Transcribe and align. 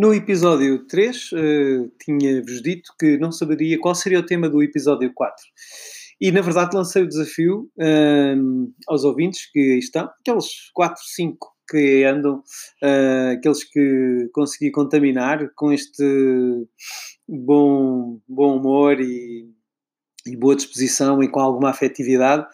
No 0.00 0.14
episódio 0.14 0.86
3, 0.86 1.32
uh, 1.32 1.92
tinha-vos 2.02 2.62
dito 2.62 2.90
que 2.98 3.18
não 3.18 3.30
saberia 3.30 3.78
qual 3.78 3.94
seria 3.94 4.18
o 4.18 4.24
tema 4.24 4.48
do 4.48 4.62
episódio 4.62 5.12
4. 5.12 5.36
E, 6.18 6.32
na 6.32 6.40
verdade, 6.40 6.74
lancei 6.74 7.02
o 7.02 7.06
desafio 7.06 7.70
uh, 7.76 8.72
aos 8.88 9.04
ouvintes 9.04 9.52
que 9.52 9.76
estão, 9.76 10.08
aqueles 10.18 10.70
4, 10.72 11.02
5 11.04 11.54
que 11.68 12.02
andam, 12.04 12.42
uh, 12.82 13.36
aqueles 13.36 13.62
que 13.62 14.30
consegui 14.32 14.70
contaminar 14.70 15.50
com 15.54 15.70
este 15.70 16.02
bom, 17.28 18.18
bom 18.26 18.56
humor 18.56 18.98
e, 19.02 19.50
e 20.26 20.34
boa 20.34 20.56
disposição 20.56 21.22
e 21.22 21.28
com 21.28 21.40
alguma 21.40 21.68
afetividade, 21.68 22.46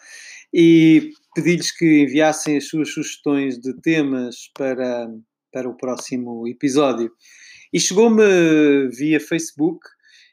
e 0.53 1.11
pedi-lhes 1.33 1.71
que 1.71 2.01
enviassem 2.01 2.57
as 2.57 2.67
suas 2.67 2.91
sugestões 2.91 3.57
de 3.57 3.73
temas 3.79 4.51
para, 4.53 5.07
para 5.51 5.69
o 5.69 5.75
próximo 5.75 6.47
episódio. 6.47 7.11
E 7.73 7.79
chegou-me 7.79 8.89
via 8.89 9.19
Facebook 9.19 9.79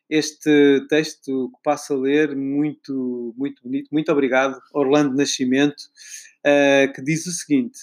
este 0.08 0.86
texto 0.88 1.50
que 1.50 1.62
passo 1.62 1.94
a 1.94 1.96
ler, 1.96 2.36
muito, 2.36 3.34
muito 3.36 3.62
bonito. 3.62 3.88
Muito 3.90 4.12
obrigado, 4.12 4.60
Orlando 4.72 5.16
Nascimento, 5.16 5.80
uh, 6.46 6.92
que 6.92 7.02
diz 7.02 7.26
o 7.26 7.32
seguinte: 7.32 7.80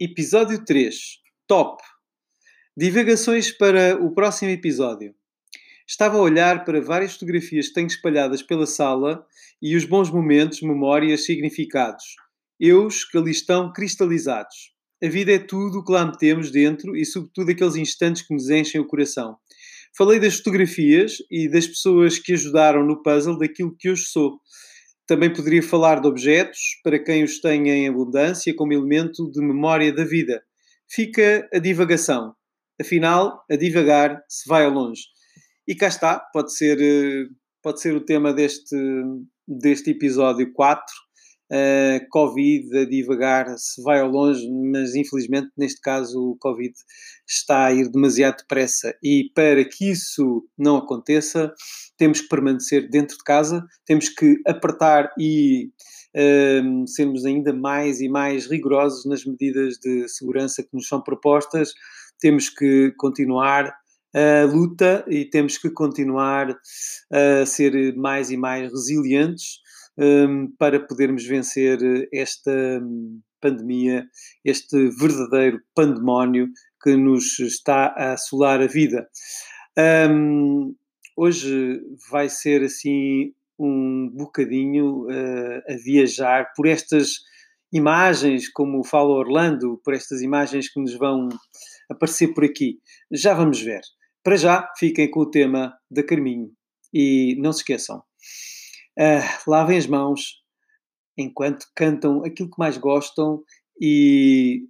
Episódio 0.00 0.64
3, 0.64 0.94
top. 1.46 1.82
Divagações 2.76 3.50
para 3.50 4.02
o 4.02 4.14
próximo 4.14 4.50
episódio. 4.50 5.14
Estava 5.86 6.16
a 6.16 6.22
olhar 6.22 6.64
para 6.64 6.80
várias 6.80 7.14
fotografias 7.14 7.68
que 7.68 7.74
tenho 7.74 7.86
espalhadas 7.86 8.42
pela 8.42 8.66
sala 8.66 9.26
e 9.60 9.76
os 9.76 9.84
bons 9.84 10.10
momentos, 10.10 10.62
memórias, 10.62 11.26
significados. 11.26 12.16
Eus 12.58 13.04
que 13.04 13.18
ali 13.18 13.30
estão 13.30 13.72
cristalizados. 13.72 14.72
A 15.02 15.08
vida 15.08 15.32
é 15.32 15.38
tudo 15.38 15.80
o 15.80 15.84
que 15.84 15.90
lá 15.90 16.06
metemos 16.06 16.52
dentro 16.52 16.96
e, 16.96 17.04
sobretudo, 17.04 17.50
aqueles 17.50 17.74
instantes 17.74 18.22
que 18.22 18.32
nos 18.32 18.48
enchem 18.48 18.80
o 18.80 18.86
coração. 18.86 19.36
Falei 19.98 20.20
das 20.20 20.36
fotografias 20.36 21.16
e 21.28 21.48
das 21.48 21.66
pessoas 21.66 22.20
que 22.20 22.32
ajudaram 22.32 22.86
no 22.86 23.02
puzzle 23.02 23.36
daquilo 23.36 23.74
que 23.76 23.90
hoje 23.90 24.04
sou. 24.04 24.38
Também 25.04 25.32
poderia 25.32 25.62
falar 25.62 26.00
de 26.00 26.06
objetos, 26.06 26.60
para 26.84 27.02
quem 27.02 27.24
os 27.24 27.40
tenha 27.40 27.74
em 27.74 27.88
abundância, 27.88 28.54
como 28.54 28.72
elemento 28.72 29.28
de 29.28 29.40
memória 29.40 29.92
da 29.92 30.04
vida. 30.04 30.40
Fica 30.88 31.48
a 31.52 31.58
divagação. 31.58 32.34
Afinal, 32.80 33.44
a 33.50 33.56
divagar 33.56 34.22
se 34.28 34.48
vai 34.48 34.64
ao 34.64 34.70
longe. 34.70 35.02
E 35.66 35.74
cá 35.74 35.88
está, 35.88 36.20
pode 36.32 36.54
ser, 36.56 36.80
eh, 36.80 37.26
pode 37.60 37.80
ser 37.80 37.94
o 37.94 38.00
tema 38.00 38.32
deste, 38.32 38.76
deste 39.48 39.90
episódio 39.90 40.52
4 40.52 40.84
Uh, 41.52 42.08
Covid 42.08 42.78
a 42.78 42.88
divagar 42.88 43.58
se 43.58 43.82
vai 43.82 44.00
ao 44.00 44.08
longe, 44.08 44.48
mas 44.50 44.94
infelizmente 44.94 45.50
neste 45.54 45.82
caso 45.82 46.18
o 46.18 46.36
Covid 46.38 46.72
está 47.28 47.66
a 47.66 47.72
ir 47.74 47.90
demasiado 47.90 48.38
depressa. 48.38 48.96
E 49.02 49.30
para 49.34 49.62
que 49.62 49.90
isso 49.90 50.48
não 50.56 50.78
aconteça 50.78 51.52
temos 51.98 52.22
que 52.22 52.28
permanecer 52.28 52.88
dentro 52.88 53.18
de 53.18 53.22
casa, 53.22 53.64
temos 53.84 54.08
que 54.08 54.40
apertar 54.46 55.12
e 55.18 55.70
uh, 56.16 56.88
sermos 56.88 57.26
ainda 57.26 57.52
mais 57.52 58.00
e 58.00 58.08
mais 58.08 58.46
rigorosos 58.46 59.04
nas 59.04 59.24
medidas 59.24 59.76
de 59.78 60.08
segurança 60.08 60.62
que 60.62 60.70
nos 60.72 60.88
são 60.88 61.02
propostas, 61.02 61.74
temos 62.18 62.48
que 62.48 62.92
continuar 62.96 63.72
a 64.14 64.44
luta 64.44 65.04
e 65.08 65.24
temos 65.24 65.56
que 65.56 65.70
continuar 65.70 66.54
a 67.10 67.46
ser 67.46 67.94
mais 67.96 68.30
e 68.30 68.36
mais 68.36 68.70
resilientes. 68.70 69.44
um, 69.44 69.61
para 70.58 70.80
podermos 70.80 71.24
vencer 71.24 71.78
eh, 71.82 72.08
esta 72.12 72.50
hum, 72.82 73.20
pandemia, 73.40 74.06
este 74.44 74.88
verdadeiro 74.98 75.60
pandemónio 75.74 76.48
que 76.82 76.96
nos 76.96 77.38
está 77.38 77.94
a 77.96 78.12
assolar 78.12 78.60
a 78.60 78.66
vida. 78.66 79.08
Um, 79.78 80.74
hoje 81.16 81.80
vai 82.10 82.28
ser 82.28 82.62
assim 82.62 83.32
um 83.58 84.10
bocadinho 84.12 85.06
uh, 85.06 85.72
a 85.72 85.76
viajar 85.84 86.52
por 86.56 86.66
estas 86.66 87.20
imagens, 87.72 88.50
como 88.50 88.84
fala 88.84 89.10
Orlando, 89.10 89.80
por 89.84 89.94
estas 89.94 90.20
imagens 90.20 90.68
que 90.68 90.80
nos 90.80 90.94
vão 90.96 91.28
aparecer 91.90 92.34
por 92.34 92.44
aqui. 92.44 92.80
Já 93.10 93.34
vamos 93.34 93.60
ver. 93.60 93.80
Para 94.22 94.36
já, 94.36 94.68
fiquem 94.78 95.10
com 95.10 95.20
o 95.20 95.30
tema 95.30 95.74
da 95.90 96.02
Carminho. 96.02 96.50
E 96.92 97.36
não 97.38 97.52
se 97.52 97.60
esqueçam, 97.60 98.02
uh, 98.98 99.50
lavem 99.50 99.78
as 99.78 99.86
mãos 99.86 100.42
enquanto 101.16 101.66
cantam 101.74 102.24
aquilo 102.24 102.50
que 102.50 102.58
mais 102.58 102.76
gostam 102.78 103.42
e 103.80 104.66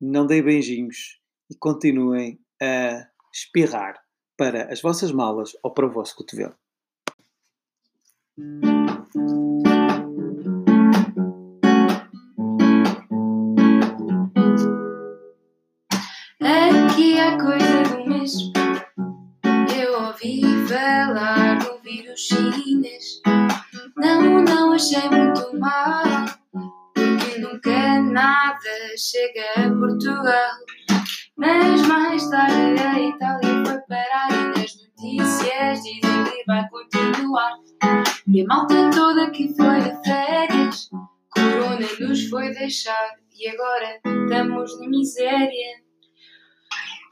não 0.00 0.26
deem 0.26 0.42
beijinhos 0.42 1.20
e 1.50 1.56
continuem 1.56 2.38
a 2.60 3.06
espirrar 3.32 3.94
para 4.36 4.72
as 4.72 4.80
vossas 4.80 5.12
malas 5.12 5.52
ou 5.62 5.72
para 5.72 5.86
o 5.86 5.90
vosso 5.90 6.14
cotovelo. 6.16 6.54
Aqui 16.40 17.18
há 17.18 17.38
coisa 17.38 17.82
do 17.84 18.08
mesmo. 18.08 18.52
Eu 19.74 20.06
ouvi 20.06 20.42
falar 20.68 21.58
do 21.58 21.78
vírus 21.82 22.20
chinês. 22.20 23.20
Não, 23.96 24.42
não 24.42 24.72
achei 24.72 25.08
muito 25.08 25.58
mal, 25.58 26.04
porque 26.52 27.38
nunca 27.38 28.00
nada 28.02 28.58
chega 28.98 29.66
a 29.66 29.70
Portugal. 29.70 30.52
Mas 31.36 31.80
mais 31.86 32.28
tarde 32.28 32.82
a 32.82 33.00
Itália 33.00 33.64
foi 33.64 33.80
parar 33.88 34.28
e 34.30 34.58
nas 34.58 34.76
notícias 34.76 35.82
dizem 35.82 36.24
que 36.24 36.44
vai 36.46 36.68
continuar. 36.68 37.52
E 38.26 38.42
a 38.42 38.46
malta 38.46 38.90
toda 38.90 39.30
que 39.30 39.54
foi 39.54 39.80
de 39.80 40.04
férias, 40.04 40.90
Corona 41.30 41.86
nos 42.00 42.28
foi 42.28 42.52
deixar 42.52 43.14
e 43.34 43.48
agora 43.48 43.98
estamos 44.04 44.78
na 44.78 44.88
miséria. 44.88 45.85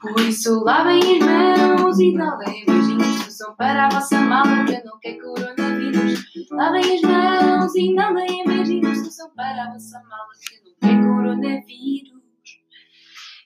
Por 0.05 0.21
isso 0.21 0.63
lavem 0.63 0.99
as 0.99 1.77
mãos 1.77 1.99
e 1.99 2.11
não 2.13 2.37
deem 2.37 2.63
beijinhos, 2.65 3.35
são 3.35 3.55
para 3.55 3.87
a 3.87 3.89
vossa 3.89 4.19
mala 4.21 4.63
que 4.65 4.83
não 4.83 4.99
quero 4.99 5.19
coronavírus. 5.19 6.23
Lavem 6.51 6.95
as 6.95 7.01
mãos 7.01 7.75
e 7.75 7.93
não 7.93 8.13
deem 8.13 8.45
beijinhos, 8.45 9.15
são 9.15 9.29
para 9.35 9.63
a 9.63 9.73
vossa 9.73 9.99
mala 10.07 10.29
que 10.47 10.63
não 10.63 10.75
quero 10.79 11.07
coronavírus. 11.07 12.15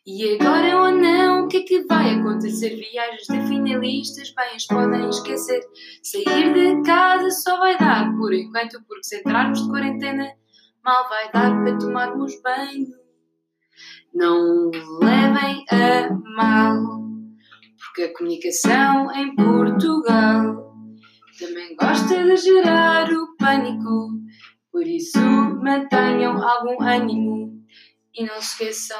E 0.05 0.35
agora 0.35 0.77
ou 0.81 0.91
não, 0.91 1.45
o 1.45 1.47
que 1.47 1.57
é 1.57 1.61
que 1.61 1.85
vai 1.85 2.15
acontecer? 2.15 2.75
Viagens 2.75 3.27
de 3.27 3.47
finalistas, 3.47 4.33
bem 4.35 4.55
as 4.55 4.65
podem 4.65 5.07
esquecer. 5.07 5.61
Sair 6.03 6.53
de 6.53 6.81
casa 6.83 7.29
só 7.29 7.57
vai 7.59 7.77
dar 7.77 8.11
por 8.17 8.33
enquanto, 8.33 8.83
porque 8.85 9.03
se 9.03 9.19
entrarmos 9.19 9.63
de 9.63 9.69
quarentena, 9.69 10.27
mal 10.83 11.07
vai 11.07 11.31
dar 11.31 11.63
para 11.63 11.77
tomarmos 11.77 12.33
banho. 12.41 12.87
Não 14.13 14.71
levem 15.01 15.63
a 15.69 16.09
mal, 16.35 17.01
porque 17.77 18.03
a 18.03 18.13
comunicação 18.13 19.11
em 19.11 19.35
Portugal 19.35 20.75
também 21.39 21.75
gosta 21.75 22.23
de 22.23 22.37
gerar 22.37 23.09
o 23.11 23.35
pânico. 23.37 24.19
Por 24.71 24.85
isso, 24.85 25.19
mantenham 25.19 26.41
algum 26.41 26.81
ânimo 26.81 27.63
e 28.13 28.25
não 28.25 28.41
se 28.41 28.63
esqueçam. 28.63 28.99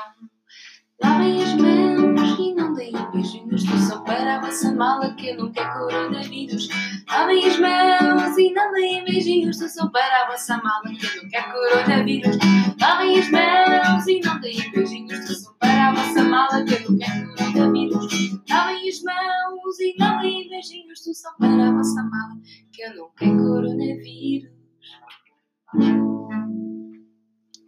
Lavem 1.02 1.44
as 1.44 1.54
mãos 1.54 2.40
e 2.40 2.54
não 2.54 2.74
deem 2.74 3.12
beijinhos. 3.12 3.64
Só 3.88 4.02
para 4.02 4.36
a 4.36 4.42
vossa 4.42 4.74
mala 4.74 5.14
que 5.16 5.30
eu 5.30 5.38
não 5.38 5.52
quero 5.52 5.74
coronavírus. 5.74 6.68
Lavem 7.10 7.46
as 7.48 7.60
mãos 7.60 8.38
e 8.38 8.52
não 8.54 8.74
deem 8.74 9.04
beijinhos. 9.06 9.58
Só 9.58 9.88
para 9.90 10.24
a 10.24 10.32
vossa 10.32 10.58
mala 10.58 10.84
que 10.84 11.06
eu 11.06 11.24
não 11.24 11.30
quero 11.30 11.52
coronavírus. 11.54 12.38
Lavem 12.82 13.20
as 13.20 13.30
mãos 13.32 14.08
e 14.08 14.20
não 14.20 14.40
deem 14.40 14.72
beijinhos. 14.72 15.44
Só 15.44 15.54
para 15.60 15.88
a 15.90 15.94
vossa 15.94 16.24
mala 16.24 16.66
que 16.66 16.74
eu 16.74 16.90
não 16.90 16.98
quero 16.98 17.36
coronavírus. 17.36 18.42
Lavem 18.50 18.90
as 18.90 19.02
mãos 19.04 19.80
e 19.80 19.96
não 19.98 20.20
deem 20.22 20.50
beijinhos. 20.50 21.04
Só 21.04 21.32
para 21.38 21.70
a 21.70 21.72
vossa 21.72 22.04
mala 22.04 22.38
que 22.72 22.82
eu 22.82 22.96
não 22.96 23.10
quero 23.18 23.38
coronavírus. 23.38 24.60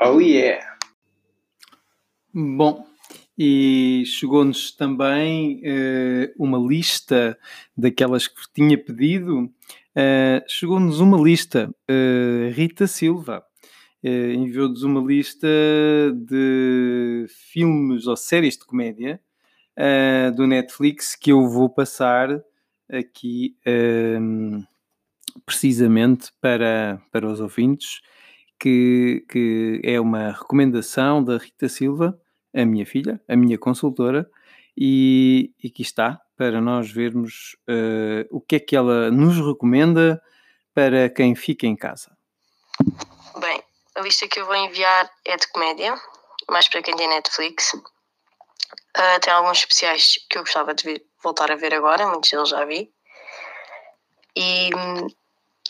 Oh 0.04 0.20
yeah! 0.20 0.66
Bom, 2.34 2.88
e 3.44 4.06
chegou-nos 4.06 4.72
também 4.72 5.64
uh, 5.66 6.32
uma 6.38 6.60
lista 6.60 7.36
daquelas 7.76 8.28
que 8.28 8.40
tinha 8.54 8.78
pedido. 8.78 9.46
Uh, 9.96 10.46
chegou-nos 10.48 11.00
uma 11.00 11.18
lista. 11.18 11.68
Uh, 11.90 12.52
Rita 12.54 12.86
Silva 12.86 13.44
enviou-nos 14.04 14.84
uma 14.84 15.00
lista 15.00 15.48
de 16.16 17.26
filmes 17.30 18.06
ou 18.08 18.16
séries 18.16 18.58
de 18.58 18.66
comédia 18.66 19.22
do 20.36 20.48
Netflix 20.48 21.16
que 21.16 21.32
eu 21.32 21.48
vou 21.48 21.70
passar 21.70 22.44
aqui 22.90 23.56
precisamente 25.46 26.32
para, 26.42 27.00
para 27.12 27.28
os 27.28 27.40
ouvintes, 27.40 28.02
que, 28.60 29.24
que 29.30 29.80
é 29.84 30.02
uma 30.02 30.32
recomendação 30.32 31.24
da 31.24 31.38
Rita 31.38 31.70
Silva 31.70 32.20
a 32.54 32.66
minha 32.66 32.86
filha, 32.86 33.22
a 33.28 33.36
minha 33.36 33.58
consultora, 33.58 34.30
e, 34.78 35.54
e 35.62 35.68
aqui 35.68 35.82
está 35.82 36.20
para 36.38 36.62
nós 36.62 36.92
vermos 36.92 37.56
uh, 37.70 38.26
o 38.30 38.42
que 38.42 38.56
é 38.56 38.60
que 38.60 38.76
ela 38.76 39.12
nos 39.12 39.38
recomenda 39.38 40.22
para 40.74 41.10
quem 41.10 41.36
fica 41.36 41.68
em 41.68 41.76
casa. 41.76 42.16
Bem, 43.40 43.62
a 43.96 44.02
lista 44.02 44.28
que 44.28 44.40
eu 44.40 44.46
vou 44.46 44.56
enviar 44.56 45.10
é 45.26 45.38
de 45.38 45.48
comédia, 45.52 45.96
mais 46.50 46.68
para 46.68 46.82
quem 46.82 46.96
tem 46.96 47.08
Netflix. 47.08 47.74
Uh, 47.74 49.20
tem 49.22 49.34
alguns 49.34 49.60
especiais 49.60 50.16
que 50.30 50.38
eu 50.38 50.42
gostava 50.42 50.74
de 50.74 51.04
voltar 51.24 51.52
a 51.52 51.56
ver 51.56 51.74
agora, 51.74 52.08
muitos 52.08 52.32
deles 52.32 52.50
já 52.50 52.66
vi. 52.66 52.92
E, 54.36 54.70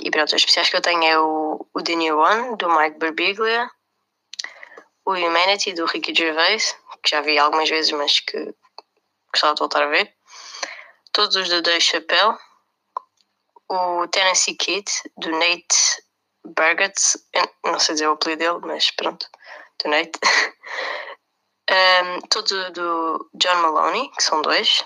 e 0.03 0.11
pronto, 0.11 0.27
os 0.27 0.33
especiais 0.33 0.69
que 0.69 0.77
eu 0.77 0.81
tenho 0.81 1.03
é 1.03 1.19
o, 1.19 1.67
o 1.73 1.83
The 1.83 1.95
New 1.95 2.17
One, 2.17 2.57
do 2.57 2.69
Mike 2.69 2.99
Birbiglia, 2.99 3.69
o 5.05 5.13
Humanity, 5.13 5.73
do 5.73 5.85
Ricky 5.85 6.13
Gervais, 6.13 6.75
que 7.03 7.09
já 7.09 7.21
vi 7.21 7.37
algumas 7.37 7.69
vezes, 7.69 7.91
mas 7.91 8.19
que 8.19 8.53
gostava 9.31 9.55
de 9.55 9.59
voltar 9.59 9.83
a 9.83 9.87
ver 9.87 10.13
todos 11.11 11.35
os 11.35 11.49
do 11.49 11.61
Dave 11.61 11.81
Chappelle, 11.81 12.37
o 13.69 14.07
Tennessee 14.07 14.55
Kid, 14.55 14.85
do 15.17 15.31
Nate 15.31 16.03
Bargatze, 16.45 17.23
não 17.63 17.79
sei 17.79 17.95
dizer 17.95 18.07
o 18.07 18.13
apelido 18.13 18.39
dele, 18.39 18.59
mas 18.65 18.91
pronto, 18.91 19.27
do 19.83 19.89
Nate. 19.89 20.19
um, 21.71 22.21
todo 22.27 22.71
do 22.71 23.29
John 23.33 23.55
Maloney, 23.55 24.09
que 24.11 24.23
são 24.23 24.41
dois. 24.41 24.83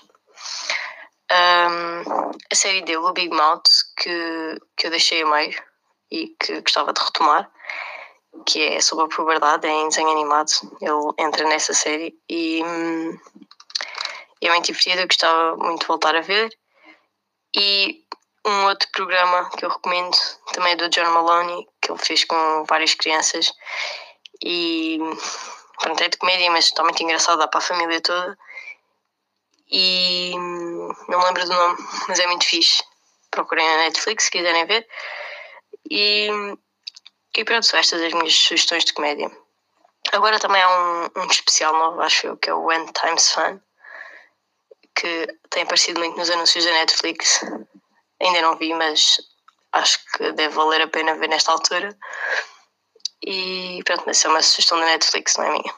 Um, 1.32 2.32
a 2.52 2.56
série 2.56 2.82
dele, 2.82 2.98
o 2.98 3.14
Big 3.14 3.34
Mouth, 3.34 3.64
que, 3.98 4.60
que 4.78 4.88
eu 4.88 4.92
deixei 4.92 5.24
a 5.24 5.26
meio 5.26 5.64
e 6.12 6.28
que 6.40 6.62
gostava 6.62 6.94
de 6.94 7.02
retomar, 7.02 7.52
que 8.46 8.62
é 8.62 8.82
sobre 8.82 9.06
a 9.06 9.08
puberdade, 9.08 9.68
é 9.68 9.72
em 9.72 9.90
desenho 9.90 10.10
animado. 10.10 10.52
Ele 10.82 11.26
entra 11.26 11.48
nessa 11.48 11.74
série 11.74 12.18
e. 12.30 12.64
Hum, 12.64 13.20
é 14.42 14.50
muito 14.50 14.66
divertido, 14.66 15.02
eu 15.02 15.08
gostava 15.08 15.58
muito 15.58 15.82
de 15.82 15.88
voltar 15.88 16.16
a 16.16 16.22
ver. 16.22 16.56
E 17.56 18.06
um 18.46 18.66
outro 18.66 18.88
programa 18.92 19.50
que 19.58 19.66
eu 19.66 19.70
recomendo 19.70 20.16
também 20.54 20.74
é 20.74 20.76
do 20.76 20.90
John 20.90 21.10
Maloney, 21.10 21.68
que 21.82 21.92
ele 21.92 22.00
fez 22.00 22.24
com 22.26 22.64
várias 22.66 22.94
crianças. 22.94 23.52
E 24.44 25.00
pronto, 25.80 26.04
é 26.04 26.10
de 26.10 26.18
comédia, 26.18 26.52
mas 26.52 26.66
está 26.66 26.84
muito 26.84 27.02
engraçado, 27.02 27.40
dá 27.40 27.48
para 27.48 27.60
a 27.60 27.64
família 27.64 28.00
toda. 28.02 28.38
E 29.72 30.34
não 30.36 31.20
me 31.20 31.26
lembro 31.26 31.46
do 31.46 31.54
nome, 31.54 31.78
mas 32.08 32.20
é 32.20 32.28
muito 32.28 32.46
fixe. 32.46 32.84
Procurem 33.32 33.68
na 33.68 33.78
Netflix 33.78 34.26
se 34.26 34.32
quiserem 34.32 34.66
ver. 34.66 34.88
E, 35.90 36.28
e 37.38 37.46
pronto, 37.46 37.66
são 37.66 37.80
estas 37.80 38.02
as 38.02 38.14
minhas 38.14 38.34
sugestões 38.34 38.86
de 38.86 38.94
comédia. 38.94 39.32
Agora 40.12 40.40
também 40.40 40.62
há 40.62 40.70
um, 40.70 41.22
um 41.22 41.26
especial 41.28 41.74
novo, 41.74 42.02
acho 42.02 42.28
eu, 42.28 42.38
que 42.38 42.50
é 42.50 42.54
o 42.54 42.66
When 42.66 42.86
Times 42.94 43.32
Fun 43.32 43.60
que 44.96 45.28
tem 45.50 45.64
aparecido 45.64 46.00
muito 46.00 46.18
nos 46.18 46.30
anúncios 46.30 46.64
da 46.64 46.72
Netflix. 46.72 47.42
Ainda 48.22 48.42
não 48.42 48.58
vi, 48.58 48.74
mas 48.74 49.18
acho 49.74 50.00
que 50.14 50.32
deve 50.32 50.56
valer 50.56 50.82
a 50.82 50.88
pena 50.88 51.16
ver 51.16 51.28
nesta 51.28 51.52
altura. 51.52 51.96
E 53.22 53.82
pronto, 53.84 54.10
essa 54.10 54.28
é 54.28 54.32
uma 54.32 54.42
sugestão 54.42 54.80
da 54.80 54.86
Netflix, 54.86 55.36
não 55.38 55.46
é 55.46 55.52
minha. 55.52 55.74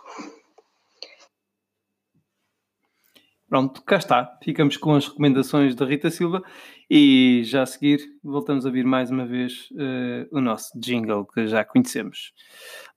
Pronto, 3.49 3.81
cá 3.83 3.97
está. 3.97 4.37
Ficamos 4.43 4.77
com 4.77 4.95
as 4.95 5.07
recomendações 5.07 5.73
da 5.73 5.85
Rita 5.85 6.11
Silva 6.11 6.43
e 6.89 7.41
já 7.43 7.63
a 7.63 7.65
seguir 7.65 7.99
voltamos 8.23 8.65
a 8.65 8.69
vir 8.69 8.85
mais 8.85 9.11
uma 9.11 9.25
vez 9.25 9.69
uh, 9.71 10.27
o 10.31 10.41
nosso 10.41 10.77
jingle 10.79 11.25
que 11.25 11.47
já 11.47 11.63
conhecemos. 11.65 12.33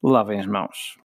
Lavem 0.02 0.40
as 0.40 0.46
mãos. 0.46 0.96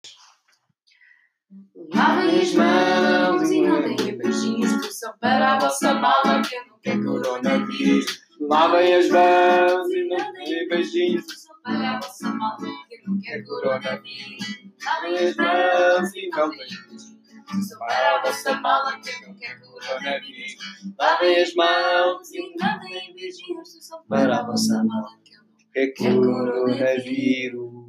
Lavem 1.94 2.40
as 2.40 2.54
mãos 2.54 3.50
e 3.50 3.60
não 3.60 3.80
deem 3.80 4.18
beijinhos, 4.18 4.98
são 4.98 5.12
para 5.18 5.54
a 5.54 5.58
vossa 5.58 5.94
mala 5.94 6.42
que 6.42 6.56
não 6.68 6.78
quero 6.82 7.04
coronavírus. 7.04 8.24
Lavem 8.40 8.94
as 8.94 9.08
mãos 9.08 9.90
e 9.90 10.08
não 10.08 10.32
deem 10.32 10.68
beijinhos, 10.68 11.24
são 11.42 11.54
para 11.62 11.96
a 11.96 12.00
vossa 12.00 12.28
mala 12.28 12.68
que 12.88 13.02
não 13.06 13.20
quero 13.20 13.44
coronavírus. 13.44 14.64
Lavem 14.84 15.18
as 15.18 15.36
mãos 15.36 16.14
e 16.14 16.28
não 16.30 16.50
deem 16.50 16.58
beijinhos. 16.58 17.13
São 17.46 17.78
para 17.78 18.16
a 18.16 18.22
vossa 18.22 18.54
mala 18.60 19.00
que 19.00 19.26
não 19.26 19.34
quero 19.34 19.60
coronavírus. 19.60 20.56
Lavem 20.98 21.42
as 21.42 21.54
mãos 21.54 22.32
e 22.32 22.38
deem 22.38 23.14
beijinhos, 23.14 23.86
são 23.86 24.02
para 24.08 24.38
a 24.38 24.46
vossa 24.46 24.82
mala 24.82 25.18
que 25.24 25.36
não 25.36 25.44
quero 25.72 26.20
coronavírus. 26.20 27.84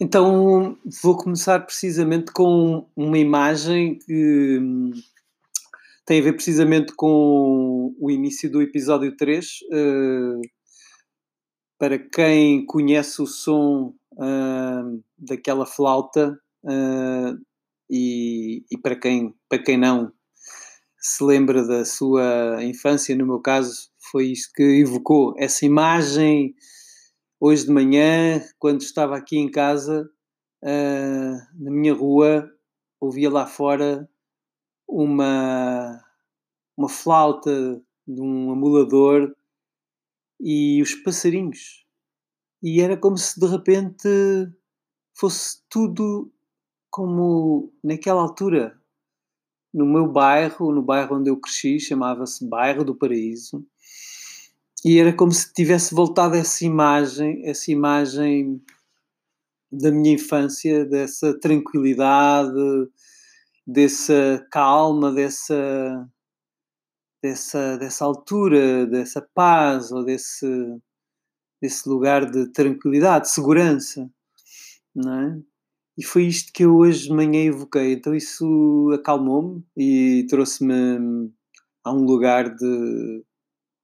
Então 0.00 0.76
vou 1.02 1.16
começar 1.16 1.60
precisamente 1.60 2.32
com 2.32 2.88
uma 2.96 3.18
imagem 3.18 3.98
que 3.98 4.58
hum, 4.60 4.90
tem 6.04 6.20
a 6.20 6.24
ver 6.24 6.32
precisamente 6.32 6.92
com 6.94 7.94
o 8.00 8.10
início 8.10 8.50
do 8.50 8.60
episódio 8.60 9.16
3. 9.16 9.46
Uh, 9.46 10.40
eh, 10.40 10.40
para 11.78 11.98
quem 11.98 12.66
conhece 12.66 13.22
o 13.22 13.26
som 13.26 13.94
daquela 15.18 15.66
flauta 15.66 16.38
uh, 16.64 17.38
e, 17.90 18.64
e, 18.70 18.78
para, 18.78 18.96
quem, 18.96 19.34
para 19.48 19.62
quem 19.62 19.76
não 19.76 20.12
se 20.98 21.24
lembra 21.24 21.66
da 21.66 21.84
sua 21.84 22.62
infância, 22.62 23.16
no 23.16 23.26
meu 23.26 23.40
caso, 23.40 23.90
foi 24.10 24.26
isto 24.28 24.52
que 24.54 24.62
evocou 24.62 25.34
essa 25.36 25.66
imagem 25.66 26.54
hoje 27.40 27.66
de 27.66 27.72
manhã, 27.72 28.40
quando 28.58 28.82
estava 28.82 29.16
aqui 29.16 29.36
em 29.36 29.50
casa, 29.50 30.08
uh, 30.62 31.62
na 31.62 31.70
minha 31.70 31.92
rua, 31.92 32.48
ouvia 33.00 33.28
lá 33.28 33.46
fora 33.46 34.08
uma, 34.88 36.00
uma 36.76 36.88
flauta 36.88 37.82
de 38.06 38.20
um 38.20 38.52
amulador 38.52 39.34
e 40.40 40.80
os 40.82 40.94
passarinhos. 40.94 41.81
E 42.62 42.80
era 42.80 42.96
como 42.96 43.18
se 43.18 43.40
de 43.40 43.46
repente 43.46 44.08
fosse 45.14 45.62
tudo 45.68 46.32
como 46.90 47.72
naquela 47.82 48.20
altura. 48.22 48.78
No 49.72 49.86
meu 49.86 50.06
bairro, 50.06 50.70
no 50.70 50.82
bairro 50.82 51.16
onde 51.16 51.30
eu 51.30 51.40
cresci, 51.40 51.80
chamava-se 51.80 52.46
Bairro 52.46 52.84
do 52.84 52.94
Paraíso, 52.94 53.66
e 54.84 54.98
era 54.98 55.12
como 55.14 55.32
se 55.32 55.52
tivesse 55.52 55.94
voltado 55.94 56.34
essa 56.34 56.64
imagem, 56.64 57.42
essa 57.46 57.70
imagem 57.70 58.60
da 59.70 59.90
minha 59.90 60.14
infância, 60.14 60.84
dessa 60.84 61.38
tranquilidade, 61.40 62.52
dessa 63.66 64.46
calma, 64.50 65.12
dessa, 65.12 66.06
dessa, 67.22 67.78
dessa 67.78 68.04
altura, 68.04 68.86
dessa 68.86 69.26
paz 69.34 69.92
ou 69.92 70.04
desse, 70.04 70.46
desse 71.62 71.88
lugar 71.88 72.28
de 72.28 72.48
tranquilidade, 72.48 73.26
de 73.26 73.30
segurança, 73.30 74.10
não 74.94 75.20
é? 75.20 75.38
E 75.96 76.04
foi 76.04 76.24
isto 76.24 76.52
que 76.52 76.64
eu 76.64 76.74
hoje 76.74 77.04
de 77.04 77.14
manhã 77.14 77.44
evoquei. 77.44 77.92
Então 77.92 78.14
isso 78.14 78.90
acalmou-me 78.92 79.62
e 79.76 80.26
trouxe-me 80.28 81.30
a 81.84 81.92
um 81.92 82.04
lugar 82.04 82.54
de, 82.54 83.24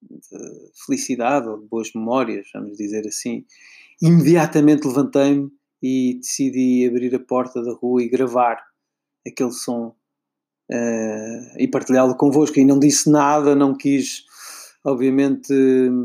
de 0.02 0.70
felicidade 0.86 1.48
ou 1.48 1.60
de 1.60 1.68
boas 1.68 1.90
memórias, 1.94 2.48
vamos 2.52 2.76
dizer 2.76 3.06
assim. 3.06 3.44
Imediatamente 4.02 4.86
levantei-me 4.86 5.50
e 5.82 6.18
decidi 6.20 6.86
abrir 6.88 7.14
a 7.14 7.20
porta 7.20 7.62
da 7.62 7.72
rua 7.72 8.02
e 8.02 8.08
gravar 8.08 8.60
aquele 9.26 9.52
som 9.52 9.94
uh, 10.70 11.58
e 11.58 11.68
partilhá-lo 11.68 12.16
convosco. 12.16 12.58
E 12.58 12.64
não 12.64 12.78
disse 12.78 13.10
nada, 13.10 13.54
não 13.54 13.76
quis, 13.76 14.24
obviamente, 14.90 15.52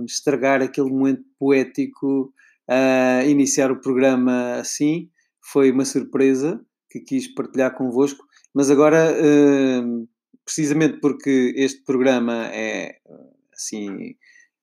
estragar 0.05 0.61
aquele 0.61 0.89
momento 0.89 1.23
poético, 1.39 2.33
uh, 2.69 3.27
iniciar 3.27 3.71
o 3.71 3.81
programa 3.81 4.55
assim. 4.55 5.09
Foi 5.51 5.71
uma 5.71 5.85
surpresa 5.85 6.63
que 6.89 6.99
quis 6.99 7.27
partilhar 7.33 7.75
convosco, 7.75 8.23
mas 8.53 8.69
agora, 8.69 9.11
uh, 9.11 10.07
precisamente 10.45 10.99
porque 10.99 11.53
este 11.55 11.83
programa 11.83 12.47
é 12.47 12.97
assim, 13.53 14.15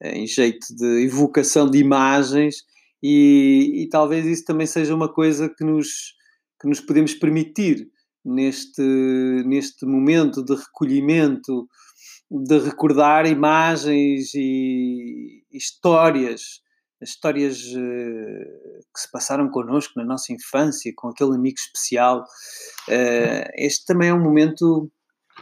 em 0.02 0.26
jeito 0.26 0.66
de 0.74 1.04
evocação 1.04 1.70
de 1.70 1.78
imagens, 1.78 2.64
e, 3.02 3.82
e, 3.82 3.88
talvez 3.88 4.26
isso 4.26 4.44
também 4.44 4.66
seja 4.66 4.94
uma 4.94 5.10
coisa 5.10 5.48
que 5.48 5.64
nos, 5.64 6.14
que 6.60 6.68
nos 6.68 6.80
podemos 6.80 7.14
permitir 7.14 7.88
neste, 8.24 8.82
neste 9.46 9.86
momento 9.86 10.44
de 10.44 10.54
recolhimento, 10.54 11.66
de 12.30 12.58
recordar 12.58 13.26
imagens 13.26 14.32
e, 14.34 15.42
histórias, 15.52 16.60
histórias 17.02 17.58
uh, 17.58 18.80
que 18.94 19.00
se 19.00 19.10
passaram 19.10 19.50
connosco 19.50 19.94
na 19.96 20.04
nossa 20.04 20.32
infância, 20.32 20.92
com 20.94 21.08
aquele 21.08 21.34
amigo 21.34 21.56
especial. 21.58 22.20
Uh, 22.88 23.48
este 23.56 23.84
também 23.86 24.10
é 24.10 24.14
um 24.14 24.22
momento 24.22 24.90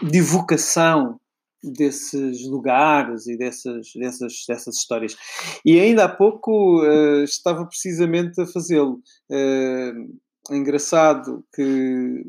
de 0.02 0.18
evocação 0.18 1.20
desses 1.62 2.46
lugares 2.48 3.26
e 3.26 3.36
dessas, 3.36 3.88
dessas, 3.94 4.44
dessas 4.48 4.76
histórias. 4.76 5.16
E 5.64 5.78
ainda 5.80 6.04
há 6.04 6.08
pouco 6.08 6.82
uh, 6.82 7.24
estava 7.24 7.66
precisamente 7.66 8.40
a 8.40 8.46
fazê-lo. 8.46 9.00
Uh, 9.30 10.54
engraçado 10.54 11.44
que 11.54 12.22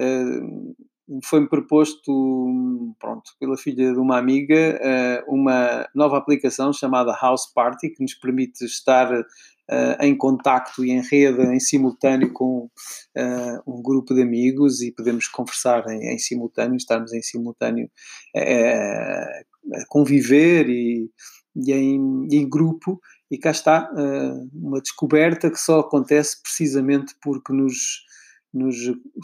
uh, 0.00 0.76
foi-me 1.24 1.48
proposto, 1.48 2.94
pronto, 2.98 3.32
pela 3.40 3.56
filha 3.56 3.92
de 3.92 3.98
uma 3.98 4.16
amiga, 4.18 4.78
uh, 4.80 5.34
uma 5.34 5.88
nova 5.94 6.16
aplicação 6.16 6.72
chamada 6.72 7.16
House 7.20 7.52
Party, 7.52 7.90
que 7.90 8.02
nos 8.02 8.14
permite 8.14 8.64
estar 8.64 9.12
uh, 9.12 9.24
em 10.00 10.16
contacto 10.16 10.84
e 10.84 10.90
em 10.90 11.00
rede, 11.00 11.42
em 11.42 11.58
simultâneo 11.58 12.32
com 12.32 12.70
uh, 13.16 13.62
um 13.66 13.82
grupo 13.82 14.14
de 14.14 14.22
amigos 14.22 14.80
e 14.82 14.92
podemos 14.92 15.26
conversar 15.26 15.84
em, 15.88 16.14
em 16.14 16.18
simultâneo, 16.18 16.76
estarmos 16.76 17.12
em 17.12 17.22
simultâneo 17.22 17.90
a 18.36 19.86
conviver 19.88 20.68
e, 20.68 21.10
e 21.56 21.72
em, 21.72 22.28
em, 22.30 22.48
grupo. 22.48 23.00
E 23.30 23.38
cá 23.38 23.50
está 23.52 23.88
uma 24.52 24.80
descoberta 24.80 25.50
que 25.50 25.58
só 25.58 25.80
acontece 25.80 26.42
precisamente 26.42 27.14
porque 27.22 27.52
nos 27.52 28.00
nos 28.52 28.76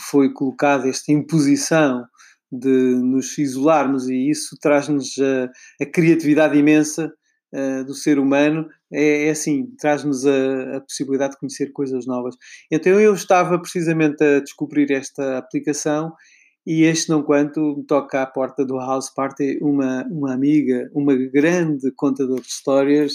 foi 0.09 0.33
colocada 0.33 0.88
esta 0.88 1.12
imposição 1.12 2.04
de 2.50 2.68
nos 2.68 3.37
isolarmos 3.38 4.09
e 4.09 4.30
isso 4.30 4.56
traz-nos 4.61 5.14
a, 5.18 5.50
a, 5.83 5.87
criatividade 5.87 6.56
imensa 6.56 7.12
uh, 7.52 7.85
do 7.85 7.95
ser 7.95 8.18
humano. 8.18 8.68
É, 8.92 9.26
é 9.26 9.30
assim, 9.30 9.66
traz-nos 9.78 10.25
a, 10.26 10.76
a, 10.76 10.80
possibilidade 10.80 11.33
de 11.33 11.40
conhecer 11.40 11.73
coisas 11.73 12.06
novas. 12.06 12.37
Então 12.71 13.00
eu 13.00 13.14
estava 13.14 13.59
precisamente 13.59 14.23
a 14.23 14.40
descobrir 14.40 14.90
esta 14.92 15.38
aplicação 15.38 16.12
e 16.66 16.83
este 16.83 17.11
não 17.11 17.23
quanto 17.23 17.85
toca 17.87 18.23
à 18.23 18.26
porta 18.26 18.64
do 18.64 18.76
House 18.76 19.12
Party 19.12 19.59
uma, 19.61 20.04
uma 20.11 20.33
amiga, 20.33 20.90
uma 20.95 21.14
grande 21.14 21.92
contadora 21.92 22.40
de 22.40 22.49
histórias, 22.49 23.14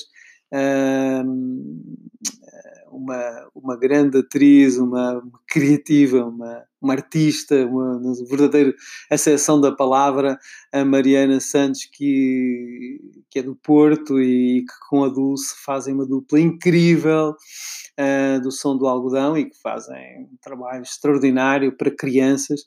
uma, 2.91 3.50
uma 3.53 3.77
grande 3.77 4.19
atriz, 4.19 4.77
uma, 4.77 5.19
uma 5.19 5.39
criativa, 5.48 6.25
uma, 6.25 6.63
uma 6.81 6.93
artista, 6.93 7.65
uma, 7.65 7.98
uma 7.98 8.13
verdadeira 8.25 8.74
acessão 9.10 9.60
da 9.60 9.71
palavra, 9.71 10.38
a 10.71 10.83
Mariana 10.83 11.39
Santos, 11.39 11.86
que, 11.86 13.00
que 13.29 13.39
é 13.39 13.43
do 13.43 13.55
Porto 13.55 14.19
e 14.19 14.62
que 14.62 14.89
com 14.89 15.03
a 15.03 15.10
Dulce 15.10 15.55
fazem 15.63 15.93
uma 15.93 16.05
dupla 16.05 16.39
incrível 16.39 17.31
uh, 17.31 18.41
do 18.41 18.51
som 18.51 18.77
do 18.77 18.88
algodão 18.88 19.38
e 19.38 19.50
que 19.50 19.60
fazem 19.62 20.27
um 20.31 20.38
trabalho 20.41 20.83
extraordinário 20.83 21.75
para 21.75 21.95
crianças 21.95 22.62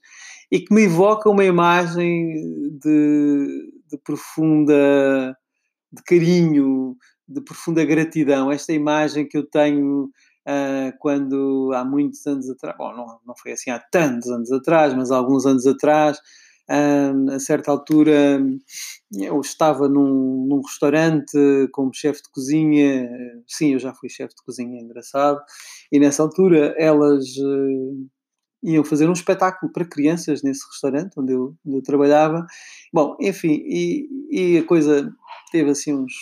e 0.50 0.60
que 0.60 0.74
me 0.74 0.84
evoca 0.84 1.28
uma 1.28 1.44
imagem 1.44 2.32
de, 2.80 3.72
de 3.90 3.98
profunda 4.04 5.36
de 5.94 6.02
carinho, 6.02 6.96
de 7.28 7.40
profunda 7.40 7.84
gratidão. 7.84 8.50
Esta 8.50 8.72
imagem 8.72 9.26
que 9.26 9.36
eu 9.36 9.44
tenho 9.48 10.10
uh, 10.48 10.92
quando 10.98 11.70
há 11.74 11.84
muitos 11.84 12.26
anos 12.26 12.48
atrás, 12.50 12.76
bom, 12.76 12.94
não, 12.94 13.18
não 13.26 13.34
foi 13.36 13.52
assim 13.52 13.70
há 13.70 13.78
tantos 13.78 14.30
anos 14.30 14.52
atrás, 14.52 14.94
mas 14.94 15.10
alguns 15.10 15.46
anos 15.46 15.66
atrás, 15.66 16.18
uh, 16.70 17.32
a 17.32 17.38
certa 17.38 17.70
altura 17.70 18.42
eu 19.12 19.40
estava 19.40 19.88
num, 19.88 20.46
num 20.48 20.60
restaurante 20.60 21.38
como 21.72 21.94
chefe 21.94 22.22
de 22.22 22.30
cozinha, 22.30 23.08
sim, 23.46 23.72
eu 23.72 23.78
já 23.78 23.94
fui 23.94 24.08
chefe 24.08 24.34
de 24.34 24.42
cozinha, 24.44 24.78
é 24.78 24.82
engraçado, 24.82 25.40
e 25.90 25.98
nessa 25.98 26.22
altura 26.22 26.74
elas 26.78 27.24
uh, 27.38 28.08
iam 28.62 28.84
fazer 28.84 29.08
um 29.08 29.12
espetáculo 29.12 29.70
para 29.72 29.84
crianças 29.84 30.42
nesse 30.42 30.66
restaurante 30.68 31.18
onde 31.18 31.32
eu, 31.32 31.54
onde 31.66 31.78
eu 31.78 31.82
trabalhava. 31.82 32.46
Bom, 32.92 33.16
enfim, 33.20 33.62
e, 33.66 34.08
e 34.30 34.58
a 34.58 34.64
coisa 34.64 35.12
teve 35.52 35.70
assim 35.70 35.92
uns 35.92 36.12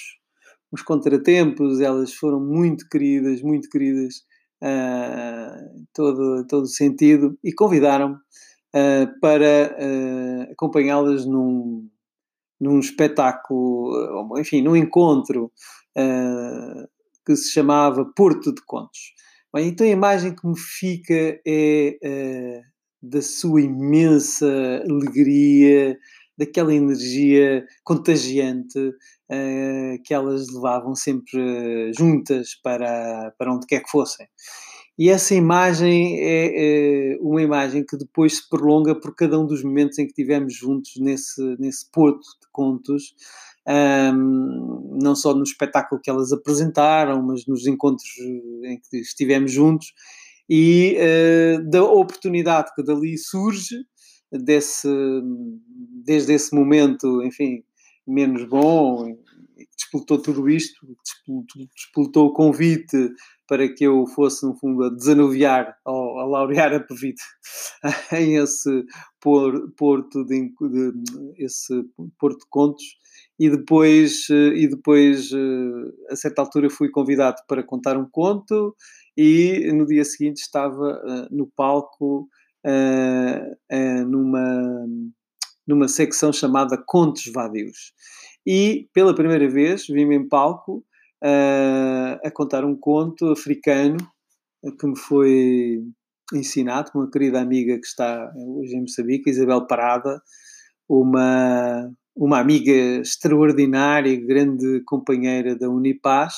os 0.72 0.80
contratempos, 0.80 1.80
elas 1.80 2.14
foram 2.14 2.40
muito 2.40 2.88
queridas, 2.88 3.42
muito 3.42 3.68
queridas, 3.68 4.22
uh, 4.62 5.84
todo, 5.92 6.46
todo 6.46 6.66
sentido, 6.66 7.38
e 7.44 7.52
convidaram-me 7.52 8.14
uh, 8.14 9.20
para 9.20 9.76
uh, 9.78 10.52
acompanhá-las 10.52 11.26
num, 11.26 11.86
num 12.58 12.80
espetáculo, 12.80 14.38
enfim, 14.38 14.62
num 14.62 14.74
encontro 14.74 15.52
que 17.26 17.36
se 17.36 17.52
chamava 17.52 18.10
Porto 18.16 18.52
de 18.52 18.64
Contos. 18.64 19.12
Bem, 19.54 19.68
então 19.68 19.86
a 19.86 19.90
imagem 19.90 20.34
que 20.34 20.46
me 20.46 20.58
fica 20.58 21.38
é 21.46 22.62
da 23.02 23.20
sua 23.20 23.60
imensa 23.60 24.46
alegria, 24.88 25.98
daquela 26.44 26.74
energia 26.74 27.64
contagiante 27.84 28.78
uh, 28.78 30.02
que 30.04 30.12
elas 30.12 30.48
levavam 30.52 30.94
sempre 30.94 31.92
juntas 31.96 32.54
para, 32.62 33.32
para 33.38 33.54
onde 33.54 33.66
quer 33.66 33.82
que 33.82 33.90
fossem. 33.90 34.26
E 34.98 35.08
essa 35.08 35.34
imagem 35.34 36.18
é, 36.20 37.14
é, 37.14 37.18
uma 37.20 37.40
imagem 37.40 37.84
que 37.84 37.96
depois 37.96 38.36
se 38.36 38.48
prolonga 38.48 38.94
por 38.94 39.14
cada 39.14 39.38
um 39.38 39.46
dos 39.46 39.62
momentos 39.64 39.98
em 39.98 40.04
que 40.04 40.10
estivemos 40.10 40.54
juntos 40.54 40.92
nesse, 40.98 41.42
nesse 41.58 41.90
porto 41.90 42.20
de 42.20 42.48
contos, 42.52 43.14
um, 44.14 44.98
não 45.00 45.14
só 45.14 45.34
no 45.34 45.44
espetáculo 45.44 46.00
que 46.00 46.10
elas 46.10 46.30
apresentaram, 46.30 47.22
mas 47.22 47.46
nos 47.46 47.66
encontros 47.66 48.10
em 48.64 48.78
que 48.78 48.98
estivemos 48.98 49.50
juntos, 49.50 49.94
e 50.48 50.96
uh, 50.98 51.70
da 51.70 51.82
oportunidade 51.82 52.70
que 52.74 52.82
dali 52.82 53.16
surge 53.16 53.76
desse, 54.32 54.88
desde 56.04 56.32
esse 56.32 56.54
momento, 56.54 57.22
enfim, 57.22 57.62
menos 58.06 58.44
bom, 58.44 59.16
despoltou 59.76 60.20
tudo 60.20 60.48
isto, 60.48 60.86
despoltou 61.74 62.28
o 62.28 62.32
convite 62.32 63.12
para 63.46 63.68
que 63.68 63.84
eu 63.84 64.06
fosse, 64.06 64.46
no 64.46 64.56
fundo, 64.56 64.84
a 64.84 64.90
desanuviar, 64.90 65.76
ou 65.84 66.18
a 66.18 66.24
laurear 66.24 66.72
a 66.72 66.80
Pevite 66.80 67.22
em 68.12 68.36
esse 68.36 68.84
porto 69.20 70.24
de, 70.24 70.48
de, 70.48 70.92
esse 71.36 71.84
porto 72.18 72.38
de 72.38 72.46
contos. 72.48 72.84
E 73.38 73.50
depois, 73.50 74.28
e 74.30 74.68
depois 74.68 75.30
a 76.08 76.16
certa 76.16 76.42
altura 76.42 76.70
fui 76.70 76.90
convidado 76.90 77.42
para 77.46 77.62
contar 77.62 77.96
um 77.96 78.08
conto 78.10 78.74
e 79.16 79.70
no 79.72 79.84
dia 79.84 80.04
seguinte 80.04 80.38
estava 80.38 81.00
uh, 81.04 81.34
no 81.34 81.46
palco 81.54 82.28
uh, 82.66 84.06
numa, 84.06 84.86
numa 85.66 85.88
secção 85.88 86.32
chamada 86.32 86.82
Contos 86.86 87.30
Vadios. 87.32 87.92
E 88.46 88.88
pela 88.92 89.14
primeira 89.14 89.48
vez 89.48 89.86
vi-me 89.86 90.16
em 90.16 90.28
palco 90.28 90.84
uh, 91.22 92.18
a 92.24 92.30
contar 92.30 92.64
um 92.64 92.76
conto 92.76 93.30
africano 93.30 93.98
que 94.78 94.86
me 94.86 94.96
foi 94.96 95.82
ensinado 96.32 96.90
por 96.92 97.00
uma 97.02 97.10
querida 97.10 97.40
amiga 97.40 97.78
que 97.78 97.86
está 97.86 98.32
hoje 98.36 98.76
em 98.76 98.82
Moçambique, 98.82 99.30
Isabel 99.30 99.66
Parada, 99.66 100.20
uma, 100.88 101.90
uma 102.16 102.38
amiga 102.38 102.72
extraordinária, 103.00 104.20
grande 104.24 104.82
companheira 104.84 105.56
da 105.56 105.68
Unipaz, 105.68 106.34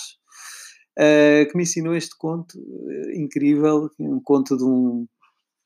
uh, 0.99 1.49
que 1.51 1.57
me 1.57 1.63
ensinou 1.63 1.95
este 1.95 2.17
conto 2.17 2.59
uh, 2.59 3.11
incrível, 3.15 3.91
um 3.99 4.21
conto 4.21 4.57
de 4.57 4.65
um, 4.65 5.07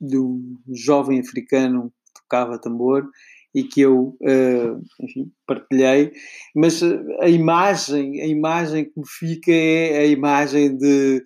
de 0.01 0.19
um 0.19 0.57
jovem 0.73 1.21
africano 1.21 1.93
que 2.05 2.23
tocava 2.23 2.59
tambor 2.59 3.09
e 3.55 3.65
que 3.65 3.81
eu 3.81 4.17
uh, 4.21 4.83
enfim, 5.01 5.33
partilhei, 5.47 6.13
mas 6.55 6.83
a 7.21 7.29
imagem, 7.29 8.21
a 8.21 8.27
imagem 8.27 8.85
que 8.85 8.93
me 8.97 9.07
fica 9.07 9.51
é 9.51 9.99
a 10.01 10.07
imagem 10.07 10.77
de, 10.77 11.23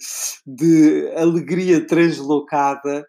de 0.46 1.12
alegria 1.16 1.84
translocada 1.86 3.06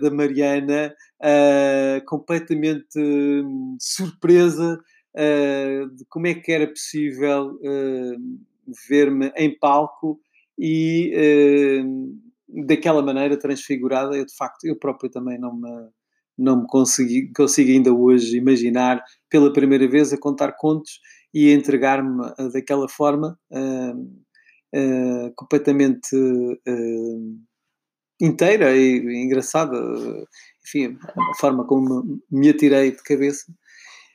da 0.00 0.10
Mariana, 0.10 0.94
uh, 1.20 2.04
completamente 2.06 2.98
hum, 2.98 3.76
surpresa 3.80 4.80
uh, 5.16 5.90
de 5.94 6.04
como 6.08 6.26
é 6.26 6.34
que 6.34 6.52
era 6.52 6.66
possível 6.66 7.58
ver-me 8.88 9.32
em 9.36 9.58
palco 9.58 10.20
e 10.56 11.12
daquela 12.66 13.02
maneira 13.02 13.38
transfigurada, 13.38 14.16
eu 14.16 14.26
de 14.26 14.34
facto, 14.34 14.64
eu 14.64 14.76
próprio 14.76 15.10
também 15.10 15.38
não 15.38 15.54
me, 15.54 15.88
não 16.38 16.62
me 16.62 16.66
consegui, 16.66 17.32
consigo 17.32 17.70
ainda 17.70 17.92
hoje 17.92 18.36
imaginar 18.36 19.02
pela 19.28 19.52
primeira 19.52 19.88
vez 19.88 20.12
a 20.12 20.18
contar 20.18 20.52
contos 20.52 21.00
e 21.32 21.50
a 21.50 21.54
entregar-me 21.54 22.22
daquela 22.52 22.88
forma 22.88 23.38
uh, 23.52 23.96
uh, 24.74 25.32
completamente 25.36 26.16
uh, 26.16 27.38
inteira 28.20 28.76
e 28.76 29.22
engraçada, 29.22 29.76
enfim, 30.66 30.98
a 31.32 31.38
forma 31.38 31.66
como 31.66 32.20
me 32.30 32.48
atirei 32.50 32.90
de 32.90 33.02
cabeça, 33.02 33.52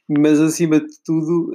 mas 0.07 0.39
acima 0.39 0.79
de 0.79 1.01
tudo 1.03 1.51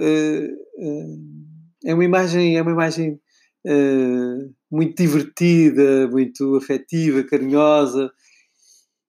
é 1.84 1.94
uma 1.94 2.04
imagem, 2.04 2.56
é 2.56 2.62
uma 2.62 2.72
imagem 2.72 3.20
uh, 3.66 4.54
muito 4.70 5.02
divertida, 5.02 6.08
muito 6.08 6.56
afetiva, 6.56 7.24
carinhosa. 7.24 8.10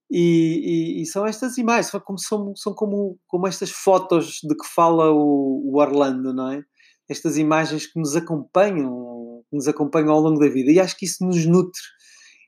E, 0.10 0.98
e, 1.00 1.02
e, 1.02 1.06
são 1.06 1.26
estas 1.26 1.58
imagens, 1.58 1.88
são 1.88 2.00
como, 2.02 2.20
são, 2.20 2.56
são 2.56 2.74
como, 2.74 3.18
como 3.28 3.48
estas 3.48 3.70
fotos 3.70 4.40
de 4.44 4.56
que 4.56 4.68
fala 4.68 5.10
o, 5.12 5.72
o, 5.72 5.80
Orlando, 5.80 6.34
não 6.34 6.52
é? 6.52 6.62
Estas 7.10 7.38
imagens 7.38 7.86
que 7.86 7.98
nos 7.98 8.16
acompanham, 8.16 9.42
que 9.50 9.56
nos 9.56 9.70
acompanham 9.70 10.12
ao 10.12 10.20
longo 10.20 10.40
da 10.40 10.50
vida. 10.50 10.72
E 10.72 10.80
acho 10.80 10.98
que 10.98 11.06
isso 11.06 11.26
nos 11.26 11.46
nutre. 11.46 11.82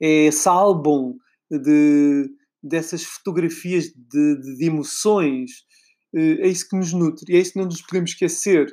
É 0.02 0.26
esse 0.26 0.50
álbum 0.50 1.16
de, 1.50 2.30
dessas 2.62 3.04
fotografias 3.04 3.86
de, 3.86 4.42
de, 4.42 4.58
de 4.58 4.66
emoções. 4.66 5.52
É 6.14 6.48
isso 6.48 6.68
que 6.68 6.76
nos 6.76 6.92
nutre 6.94 7.34
e 7.34 7.38
é 7.38 7.40
isso 7.40 7.54
que 7.54 7.60
não 7.60 7.66
nos 7.66 7.82
podemos 7.82 8.12
esquecer. 8.12 8.68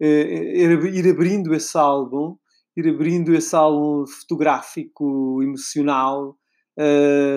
Ir 0.00 1.08
abrindo 1.08 1.54
esse 1.54 1.76
álbum, 1.78 2.36
ir 2.76 2.88
abrindo 2.88 3.34
esse 3.34 3.54
álbum 3.54 4.06
fotográfico, 4.06 5.42
emocional, 5.42 6.36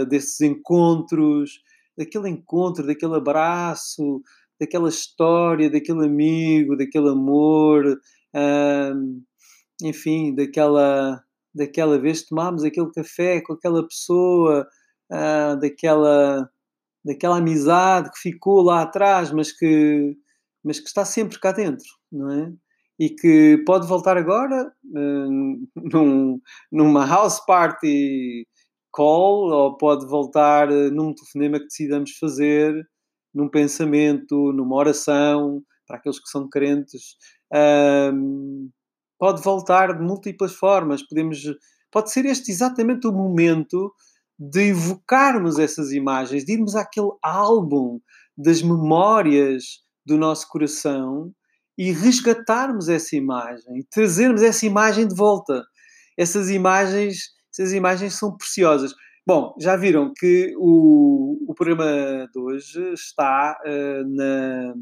desses 0.09 0.41
encontros, 0.41 1.61
daquele 1.97 2.29
encontro, 2.29 2.85
daquele 2.85 3.15
abraço, 3.15 4.21
daquela 4.59 4.89
história, 4.89 5.69
daquele 5.69 6.05
amigo, 6.05 6.75
daquele 6.75 7.09
amor, 7.09 7.99
enfim, 9.81 10.33
daquela, 10.33 11.23
daquela 11.53 11.99
vez 11.99 12.21
que 12.21 12.29
tomámos 12.29 12.63
aquele 12.63 12.91
café 12.91 13.41
com 13.41 13.53
aquela 13.53 13.85
pessoa, 13.87 14.67
uh, 15.11 15.59
daquela, 15.59 16.49
daquela 17.03 17.37
amizade 17.37 18.11
que 18.11 18.19
ficou 18.19 18.61
lá 18.61 18.81
atrás, 18.81 19.31
mas 19.31 19.51
que, 19.51 20.15
mas 20.63 20.79
que 20.79 20.87
está 20.87 21.05
sempre 21.05 21.39
cá 21.39 21.51
dentro, 21.51 21.87
não 22.11 22.31
é? 22.31 22.53
E 22.99 23.09
que 23.09 23.63
pode 23.65 23.87
voltar 23.87 24.17
agora 24.17 24.71
uh, 24.85 25.67
num, 25.75 26.41
numa 26.71 27.05
house 27.05 27.39
party 27.45 28.47
call, 28.91 29.51
ou 29.51 29.77
pode 29.77 30.07
voltar 30.07 30.69
uh, 30.71 30.91
num 30.91 31.13
telefonema 31.13 31.59
que 31.59 31.65
decidamos 31.67 32.11
fazer, 32.17 32.73
num 33.33 33.47
pensamento, 33.47 34.51
numa 34.51 34.75
oração, 34.75 35.61
para 35.85 35.97
aqueles 35.97 36.19
que 36.19 36.29
são 36.29 36.49
crentes. 36.49 37.15
Uh, 37.53 38.69
pode 39.19 39.41
voltar 39.41 39.97
de 39.97 40.03
múltiplas 40.03 40.53
formas. 40.53 41.01
Podemos, 41.07 41.39
pode 41.91 42.11
ser 42.11 42.25
este 42.25 42.51
exatamente 42.51 43.07
o 43.07 43.13
momento 43.13 43.93
de 44.39 44.69
evocarmos 44.69 45.57
essas 45.57 45.91
imagens, 45.91 46.45
de 46.45 46.53
irmos 46.53 46.75
àquele 46.75 47.11
álbum 47.23 47.99
das 48.37 48.61
memórias 48.61 49.83
do 50.05 50.17
nosso 50.17 50.47
coração 50.47 51.33
e 51.77 51.91
resgatarmos 51.91 52.89
essa 52.89 53.15
imagem, 53.15 53.85
trazermos 53.91 54.41
essa 54.41 54.65
imagem 54.65 55.07
de 55.07 55.15
volta. 55.15 55.63
Essas 56.17 56.49
imagens, 56.49 57.29
essas 57.53 57.73
imagens 57.73 58.15
são 58.15 58.35
preciosas. 58.35 58.93
Bom, 59.25 59.55
já 59.59 59.75
viram 59.75 60.13
que 60.15 60.53
o, 60.57 61.37
o 61.47 61.53
programa 61.53 62.27
de 62.33 62.39
hoje 62.39 62.93
está 62.93 63.57
uh, 63.65 64.15
na, 64.15 64.73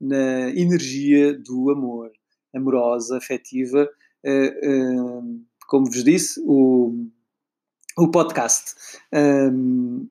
na 0.00 0.50
energia 0.50 1.36
do 1.38 1.70
amor 1.70 2.10
amorosa, 2.54 3.16
afetiva. 3.16 3.88
Eh, 4.24 4.60
eh, 4.62 5.22
como 5.66 5.86
vos 5.86 6.04
disse, 6.04 6.40
o, 6.44 7.08
o 7.98 8.10
podcast 8.10 8.74
um, 9.12 10.08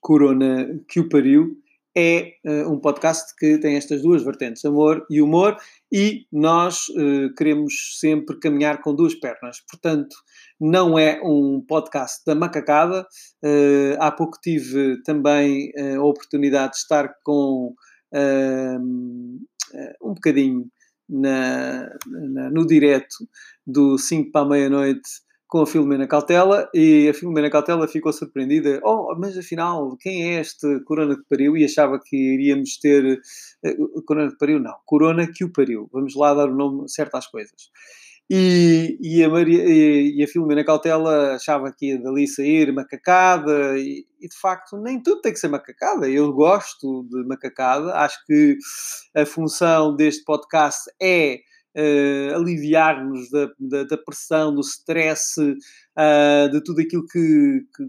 Corona 0.00 0.80
que 0.88 1.00
o 1.00 1.08
pariu 1.08 1.56
é 1.96 2.32
uh, 2.44 2.72
um 2.72 2.80
podcast 2.80 3.34
que 3.36 3.58
tem 3.58 3.76
estas 3.76 4.02
duas 4.02 4.22
vertentes, 4.22 4.64
amor 4.64 5.06
e 5.08 5.22
humor, 5.22 5.56
e 5.92 6.26
nós 6.32 6.88
uh, 6.88 7.32
queremos 7.36 7.98
sempre 8.00 8.38
caminhar 8.40 8.82
com 8.82 8.94
duas 8.94 9.14
pernas. 9.14 9.60
Portanto, 9.70 10.16
não 10.60 10.98
é 10.98 11.20
um 11.22 11.64
podcast 11.66 12.22
da 12.26 12.34
macacada. 12.34 13.06
Uh, 13.44 13.96
há 14.00 14.10
pouco 14.10 14.38
tive 14.42 15.00
também 15.04 15.72
a 15.96 16.02
oportunidade 16.02 16.72
de 16.72 16.78
estar 16.78 17.14
com 17.22 17.74
um 20.00 20.14
bocadinho 20.14 20.66
na, 21.08 21.90
na, 22.06 22.50
no 22.50 22.66
direto 22.66 23.28
do 23.66 23.98
5 23.98 24.30
para 24.30 24.42
a 24.42 24.48
meia-noite 24.48 25.23
com 25.54 25.60
a 25.60 25.66
Filomena 25.68 26.08
Cautela 26.08 26.68
e 26.74 27.08
a 27.08 27.14
Filomena 27.14 27.48
Cautela 27.48 27.86
ficou 27.86 28.12
surpreendida. 28.12 28.80
Oh, 28.82 29.14
mas 29.16 29.38
afinal, 29.38 29.96
quem 30.00 30.34
é 30.34 30.40
este 30.40 30.80
Corona 30.80 31.14
que 31.14 31.22
pariu? 31.30 31.56
E 31.56 31.64
achava 31.64 32.00
que 32.04 32.16
iríamos 32.16 32.76
ter... 32.76 33.20
Uh, 33.64 34.02
corona 34.02 34.32
que 34.32 34.36
pariu? 34.36 34.58
Não. 34.58 34.74
Corona 34.84 35.28
que 35.32 35.44
o 35.44 35.52
pariu. 35.52 35.88
Vamos 35.92 36.16
lá 36.16 36.34
dar 36.34 36.48
o 36.48 36.56
nome 36.56 36.88
certo 36.88 37.14
às 37.14 37.28
coisas. 37.28 37.70
E, 38.28 38.98
e, 39.00 39.22
a, 39.22 39.28
Maria, 39.28 39.62
e, 39.64 40.16
e 40.16 40.24
a 40.24 40.26
Filomena 40.26 40.64
Cautela 40.64 41.36
achava 41.36 41.72
que 41.72 41.90
ia 41.90 42.02
dali 42.02 42.26
sair 42.26 42.72
macacada, 42.72 43.78
e, 43.78 44.04
e, 44.20 44.26
de 44.26 44.36
facto 44.36 44.76
nem 44.76 45.00
tudo 45.00 45.20
tem 45.20 45.32
que 45.32 45.38
ser 45.38 45.46
macacada. 45.46 46.10
Eu 46.10 46.32
gosto 46.32 47.06
de 47.08 47.24
macacada, 47.28 47.94
acho 47.94 48.18
que 48.26 48.56
a 49.16 49.24
função 49.24 49.94
deste 49.94 50.24
podcast 50.24 50.90
é 51.00 51.38
uh, 51.76 52.34
aliviar-nos 52.36 53.30
da, 53.30 53.50
da, 53.58 53.84
da, 53.84 53.98
pressão, 53.98 54.54
do 54.54 54.60
stress, 54.60 55.40
uh, 55.40 56.50
de 56.50 56.62
tudo 56.62 56.80
aquilo 56.80 57.04
que, 57.06 57.66
que, 57.76 57.88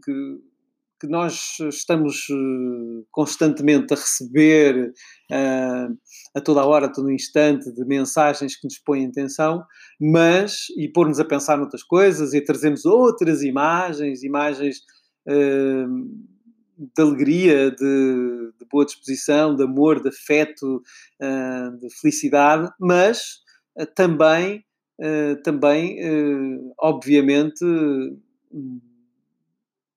que 0.99 1.07
nós 1.07 1.57
estamos 1.59 2.27
eh, 2.29 3.03
constantemente 3.11 3.93
a 3.93 3.97
receber 3.97 4.93
uh, 5.31 5.97
a 6.33 6.41
toda 6.41 6.61
a 6.61 6.65
hora, 6.65 6.85
a 6.85 6.91
todo 6.91 7.11
instante, 7.11 7.71
de 7.71 7.85
mensagens 7.85 8.55
que 8.55 8.65
nos 8.65 8.79
põem 8.79 9.03
em 9.03 9.11
tensão, 9.11 9.63
mas, 9.99 10.67
e 10.77 10.87
pôr-nos 10.87 11.19
a 11.19 11.25
pensar 11.25 11.57
noutras 11.57 11.83
coisas 11.83 12.33
e 12.33 12.41
trazemos 12.41 12.85
outras 12.85 13.43
imagens, 13.43 14.23
imagens 14.23 14.77
uh, 15.27 16.25
de 16.77 17.01
alegria, 17.01 17.71
de, 17.71 18.51
de, 18.59 18.65
boa 18.69 18.85
disposição, 18.85 19.55
de 19.55 19.63
amor, 19.63 20.01
de 20.01 20.09
afeto, 20.09 20.81
de 21.79 21.89
felicidade, 22.01 22.69
mas 22.77 23.44
também, 23.95 24.63
também 25.43 25.97
obviamente, 26.79 27.65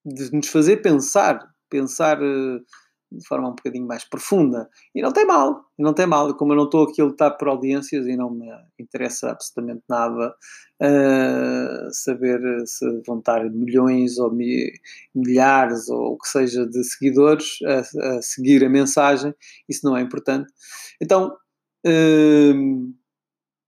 de 0.04 0.32
nos 0.32 0.48
fazer 0.48 0.78
pensar, 0.78 1.38
pensar 1.68 2.20
uh, 2.22 2.60
de 3.10 3.26
forma 3.26 3.48
um 3.48 3.54
bocadinho 3.54 3.86
mais 3.86 4.04
profunda. 4.04 4.68
E 4.94 5.00
não 5.00 5.12
tem 5.12 5.26
mal, 5.26 5.64
não 5.78 5.94
tem 5.94 6.06
mal. 6.06 6.34
Como 6.36 6.52
eu 6.52 6.56
não 6.56 6.64
estou 6.64 6.84
aqui 6.84 7.00
a 7.00 7.04
lutar 7.04 7.36
por 7.36 7.48
audiências 7.48 8.06
e 8.06 8.16
não 8.16 8.30
me 8.30 8.46
interessa 8.78 9.30
absolutamente 9.30 9.82
nada 9.88 10.34
uh, 10.82 11.88
saber 11.90 12.40
se 12.66 12.84
vão 13.06 13.18
estar 13.18 13.48
milhões 13.50 14.18
ou 14.18 14.32
mi 14.32 14.70
milhares 15.14 15.88
ou 15.88 16.14
o 16.14 16.18
que 16.18 16.28
seja 16.28 16.66
de 16.66 16.84
seguidores 16.84 17.58
a, 17.64 17.80
a, 17.80 18.22
seguir 18.22 18.64
a 18.64 18.68
mensagem, 18.68 19.34
isso 19.68 19.86
não 19.86 19.96
é 19.96 20.02
importante. 20.02 20.50
Então, 21.00 21.34
uh, 21.86 22.94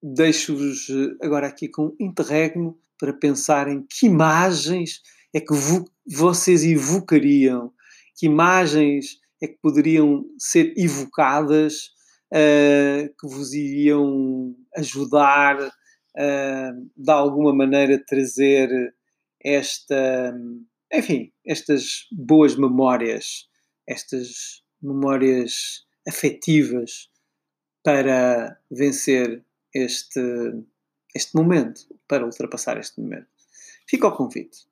deixo-vos 0.02 0.86
agora 1.22 1.46
aqui 1.46 1.68
com 1.68 1.86
um 1.86 1.96
interregno 2.00 2.78
para 2.98 3.12
pensarem 3.12 3.86
que 3.88 4.06
imagens 4.06 5.00
é 5.34 5.40
que 5.40 5.54
vocês 6.06 6.64
evocariam? 6.64 7.72
Que 8.16 8.26
imagens 8.26 9.18
é 9.42 9.46
que 9.48 9.58
poderiam 9.62 10.24
ser 10.38 10.74
evocadas 10.76 11.90
uh, 12.32 13.08
que 13.18 13.26
vos 13.26 13.54
iriam 13.54 14.54
ajudar 14.76 15.60
uh, 15.60 16.90
de 16.96 17.10
alguma 17.10 17.54
maneira 17.54 17.96
a 17.96 18.04
trazer 18.04 18.94
esta, 19.42 20.34
enfim, 20.92 21.32
estas 21.46 22.06
boas 22.12 22.56
memórias, 22.56 23.48
estas 23.88 24.62
memórias 24.82 25.86
afetivas 26.06 27.08
para 27.82 28.58
vencer 28.70 29.42
este, 29.74 30.20
este 31.14 31.36
momento, 31.36 31.82
para 32.06 32.24
ultrapassar 32.24 32.78
este 32.78 33.00
momento. 33.00 33.28
Fica 33.86 34.08
o 34.08 34.12
convite. 34.12 34.70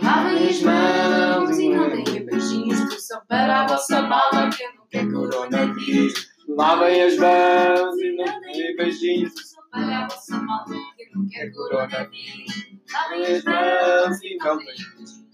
Lavem 0.00 0.48
as 0.48 0.62
mãos 0.62 1.58
e 1.58 1.68
não 1.68 1.88
deem 1.90 2.24
beijinhos, 2.24 2.80
que 2.94 3.00
só 3.00 3.20
para 3.22 3.62
a 3.62 3.66
vossa 3.66 4.02
mala 4.02 4.50
que 4.50 4.64
não 4.76 4.86
quero 4.88 5.12
coronavírus. 5.12 6.28
Lavem 6.48 7.02
as 7.02 7.16
mãos 7.16 7.98
e 7.98 8.16
não 8.16 8.40
deem 8.40 8.76
beijinhos, 8.76 9.34
que 9.34 9.44
só 9.44 9.60
para 9.70 10.04
a 10.04 10.08
vossa 10.08 10.36
mala 10.36 10.76
que 10.96 11.10
não 11.14 11.28
quero 11.28 11.52
coronavírus. 11.52 12.80
Lavem 12.92 13.26
as 13.26 13.44
mãos 13.44 14.22
e 14.22 14.36
não 14.36 14.58
deem 14.58 14.66
beijinhos. 14.66 15.27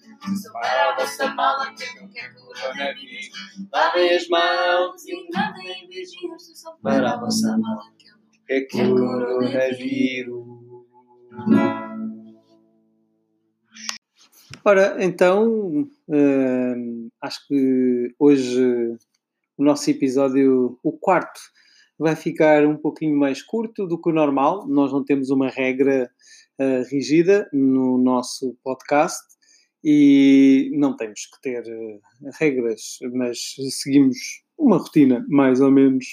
Para 0.52 0.90
a 0.90 0.96
vossa 0.96 1.34
mala 1.34 1.74
que 1.74 2.00
não 2.00 2.08
quero 2.08 2.34
coronavírus. 2.34 3.30
Lavem 3.70 4.10
as 4.10 4.28
mãos 4.28 5.04
e 5.04 5.12
deem 5.12 5.88
beijinhos, 5.88 6.64
para 6.82 7.12
a 7.12 7.20
vossa 7.20 7.58
mala 7.58 7.82
que 7.98 8.10
não 8.10 8.18
quero 8.46 8.94
coronavírus. 8.94 10.44
Ora, 14.64 14.96
então, 15.04 15.82
uh, 16.08 17.10
acho 17.20 17.46
que 17.46 18.14
hoje 18.18 18.96
o 19.58 19.62
nosso 19.62 19.90
episódio, 19.90 20.78
o 20.82 20.92
quarto, 20.92 21.38
vai 21.98 22.16
ficar 22.16 22.64
um 22.64 22.78
pouquinho 22.78 23.14
mais 23.14 23.42
curto 23.42 23.86
do 23.86 24.00
que 24.00 24.08
o 24.08 24.14
normal. 24.14 24.66
Nós 24.66 24.90
não 24.90 25.04
temos 25.04 25.28
uma 25.28 25.50
regra 25.50 26.10
uh, 26.58 26.90
rígida 26.90 27.46
no 27.52 27.98
nosso 27.98 28.56
podcast 28.64 29.33
e 29.84 30.70
não 30.74 30.96
temos 30.96 31.26
que 31.26 31.42
ter 31.42 31.62
uh, 31.62 32.00
regras, 32.40 32.98
mas 33.12 33.54
seguimos 33.70 34.16
uma 34.56 34.78
rotina 34.78 35.24
mais 35.28 35.60
ou 35.60 35.70
menos 35.70 36.06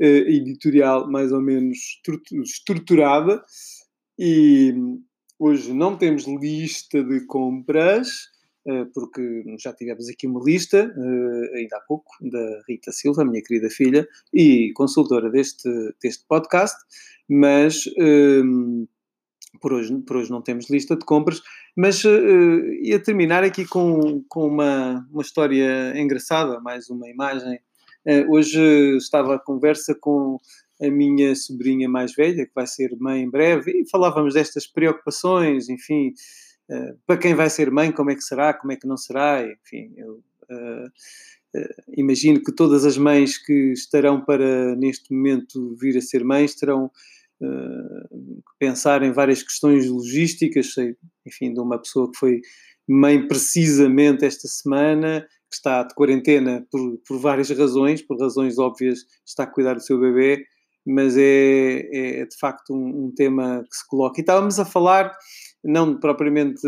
uh, 0.00 0.04
editorial, 0.04 1.10
mais 1.10 1.30
ou 1.30 1.40
menos 1.40 2.00
estruturada. 2.44 3.42
E 4.18 4.74
hoje 5.38 5.72
não 5.72 5.96
temos 5.96 6.26
lista 6.26 7.04
de 7.04 7.24
compras, 7.26 8.08
eh, 8.68 8.84
porque 8.92 9.44
já 9.60 9.72
tivemos 9.72 10.08
aqui 10.08 10.26
uma 10.26 10.42
lista, 10.42 10.78
eh, 10.78 11.58
ainda 11.58 11.76
há 11.76 11.80
pouco, 11.86 12.12
da 12.20 12.62
Rita 12.68 12.90
Silva, 12.90 13.24
minha 13.24 13.40
querida 13.40 13.70
filha, 13.70 14.08
e 14.34 14.72
consultora 14.74 15.30
deste, 15.30 15.68
deste 16.02 16.24
podcast, 16.26 16.76
mas 17.28 17.84
ehm, 17.96 18.86
por, 19.60 19.72
hoje, 19.72 19.96
por 20.02 20.16
hoje 20.16 20.32
não 20.32 20.42
temos 20.42 20.68
lista 20.68 20.96
de 20.96 21.04
compras, 21.04 21.40
mas 21.76 22.02
uh, 22.04 22.10
ia 22.80 22.98
terminar 22.98 23.44
aqui 23.44 23.66
com, 23.66 24.24
com 24.28 24.46
uma, 24.48 25.06
uma 25.12 25.20
história 25.20 25.92
engraçada, 26.00 26.58
mais 26.58 26.88
uma 26.88 27.06
imagem. 27.06 27.60
Uh, 28.06 28.32
hoje 28.32 28.96
estava 28.96 29.34
à 29.34 29.38
conversa 29.38 29.94
com 29.94 30.38
a 30.82 30.88
minha 30.88 31.34
sobrinha 31.34 31.86
mais 31.86 32.14
velha, 32.14 32.46
que 32.46 32.54
vai 32.54 32.66
ser 32.66 32.96
mãe 32.98 33.22
em 33.22 33.30
breve, 33.30 33.72
e 33.72 33.90
falávamos 33.90 34.32
destas 34.32 34.66
preocupações, 34.66 35.68
enfim, 35.68 36.14
uh, 36.70 36.98
para 37.06 37.18
quem 37.18 37.34
vai 37.34 37.50
ser 37.50 37.70
mãe, 37.70 37.92
como 37.92 38.10
é 38.10 38.14
que 38.14 38.24
será, 38.24 38.54
como 38.54 38.72
é 38.72 38.76
que 38.76 38.86
não 38.86 38.96
será, 38.96 39.46
enfim, 39.46 39.92
eu 39.98 40.22
imagino 41.96 42.42
que 42.42 42.52
todas 42.52 42.84
as 42.84 42.98
mães 42.98 43.38
que 43.38 43.72
estarão 43.72 44.20
para, 44.20 44.76
neste 44.76 45.10
momento, 45.10 45.74
vir 45.80 45.96
a 45.96 46.02
ser 46.02 46.22
mães, 46.22 46.54
terão 46.54 46.90
pensar 48.58 49.02
em 49.02 49.12
várias 49.12 49.42
questões 49.42 49.88
logísticas, 49.88 50.72
sei, 50.72 50.96
enfim, 51.26 51.52
de 51.52 51.60
uma 51.60 51.78
pessoa 51.78 52.10
que 52.10 52.18
foi 52.18 52.40
mãe 52.88 53.26
precisamente 53.26 54.24
esta 54.24 54.48
semana, 54.48 55.26
que 55.50 55.56
está 55.56 55.82
de 55.82 55.94
quarentena 55.94 56.66
por, 56.70 56.98
por 57.06 57.18
várias 57.18 57.50
razões, 57.50 58.02
por 58.02 58.18
razões 58.18 58.58
óbvias, 58.58 59.00
está 59.26 59.44
a 59.44 59.50
cuidar 59.50 59.74
do 59.74 59.82
seu 59.82 59.98
bebê, 59.98 60.44
mas 60.86 61.16
é, 61.16 62.20
é 62.20 62.24
de 62.24 62.38
facto 62.38 62.72
um, 62.72 63.06
um, 63.06 63.12
tema 63.14 63.64
que 63.68 63.76
se 63.76 63.86
coloca. 63.88 64.20
E 64.20 64.22
estávamos 64.22 64.58
a 64.60 64.64
falar, 64.64 65.12
não 65.64 65.98
propriamente 65.98 66.60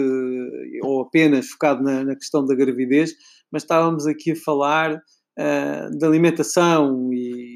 ou 0.82 1.02
apenas 1.02 1.48
focado 1.48 1.82
na, 1.82 2.04
na 2.04 2.16
questão 2.16 2.44
da 2.44 2.54
gravidez, 2.54 3.12
mas 3.50 3.62
estávamos 3.62 4.06
aqui 4.06 4.32
a 4.32 4.36
falar 4.36 4.94
uh, 4.94 5.98
da 5.98 6.06
alimentação 6.06 7.12
e, 7.12 7.47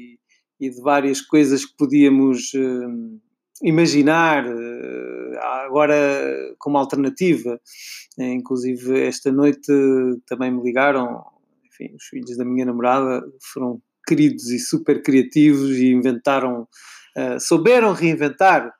e, 0.59 0.69
de 0.69 0.81
várias 0.81 1.21
coisas 1.21 1.65
que 1.65 1.75
podíamos 1.77 2.53
uh, 2.53 3.19
imaginar 3.61 4.45
uh, 4.45 5.39
agora 5.65 5.95
como 6.59 6.77
alternativa. 6.77 7.59
inclusive, 8.17 9.01
esta 9.01 9.31
noite 9.31 9.71
também 10.25 10.51
me 10.51 10.63
ligaram, 10.63 11.23
enfim, 11.65 11.95
os 11.95 12.05
filhos 12.05 12.37
da 12.37 12.45
minha 12.45 12.65
namorada 12.65 13.23
foram 13.51 13.81
queridos 14.07 14.49
e 14.49 14.59
super 14.59 15.01
criativos 15.01 15.77
e 15.77 15.91
inventaram, 15.91 16.67
uh, 17.17 17.39
souberam 17.39 17.93
reinventar 17.93 18.71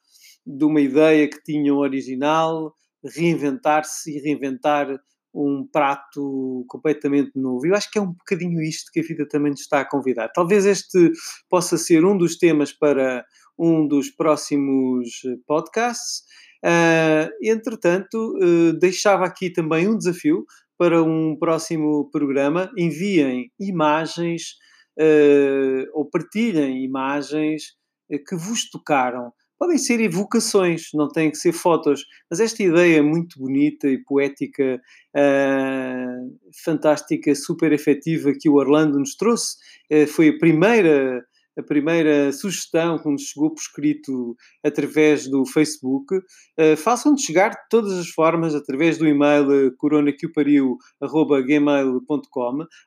de 0.46 0.66
uma 0.66 0.82
ideia 0.82 1.28
que 1.30 1.42
tinham 1.42 1.78
original, 1.78 2.74
reinventar-se 3.04 4.12
e 4.12 4.20
reinventar 4.20 4.88
um 5.34 5.68
prato 5.72 6.66
completamente 6.68 7.32
novo. 7.36 7.66
Eu 7.66 7.76
acho 7.76 7.90
que 7.90 7.98
é 7.98 8.02
um 8.02 8.12
bocadinho 8.12 8.62
isto 8.62 8.92
que 8.92 9.00
a 9.00 9.04
vida 9.04 9.28
também 9.28 9.52
nos 9.52 9.62
está 9.62 9.82
a 9.82 9.90
convidar. 9.90 10.30
Talvez 10.30 10.66
este 10.66 11.12
possa 11.50 11.78
ser 11.78 12.06
um 12.06 12.18
dos 12.18 12.38
temas 12.38 12.72
para 12.72 13.26
um 13.58 13.88
dos 13.88 14.10
próximos 14.10 15.22
podcasts. 15.48 16.24
Uh, 16.64 17.30
entretanto, 17.42 18.38
uh, 18.38 18.74
deixava 18.80 19.26
aqui 19.26 19.50
também 19.50 19.88
um 19.88 19.98
desafio 19.98 20.46
para 20.78 21.04
um 21.04 21.36
próximo 21.38 22.10
programa. 22.12 22.72
Enviem 22.78 23.52
imagens 23.60 24.56
uh, 25.00 25.90
ou 25.94 26.10
partilhem 26.10 26.84
imagens 26.84 27.74
eh, 28.10 28.18
que 28.18 28.36
vos 28.36 28.70
tocaram. 28.70 29.32
Podem 29.64 29.78
ser 29.78 30.02
evocações, 30.02 30.90
não 30.94 31.08
têm 31.08 31.32
que 31.32 31.38
ser 31.38 31.54
fotos, 31.54 32.06
mas 32.30 32.42
esta 32.42 32.62
ideia 32.62 33.02
muito 33.02 33.40
bonita 33.40 33.88
e 33.88 33.98
poética, 33.98 34.82
uh, 35.16 36.38
fantástica, 36.66 37.34
super 37.34 37.72
efetiva 37.72 38.34
que 38.38 38.50
o 38.50 38.56
Orlando 38.56 39.00
nos 39.00 39.16
trouxe, 39.16 39.56
uh, 39.90 40.06
foi 40.06 40.28
a 40.28 40.38
primeira 40.38 41.24
a 41.58 41.64
primeira 41.64 42.32
sugestão 42.32 42.98
que 42.98 43.10
nos 43.10 43.24
chegou 43.24 43.52
por 43.52 43.62
escrito 43.62 44.36
através 44.64 45.28
do 45.30 45.46
Facebook, 45.46 46.16
uh, 46.16 46.78
façam-nos 46.78 47.22
chegar 47.22 47.50
de 47.50 47.58
todas 47.70 47.94
as 47.94 48.10
formas, 48.10 48.56
através 48.56 48.98
do 48.98 49.08
e-mail 49.08 49.48
uh, 49.48 49.76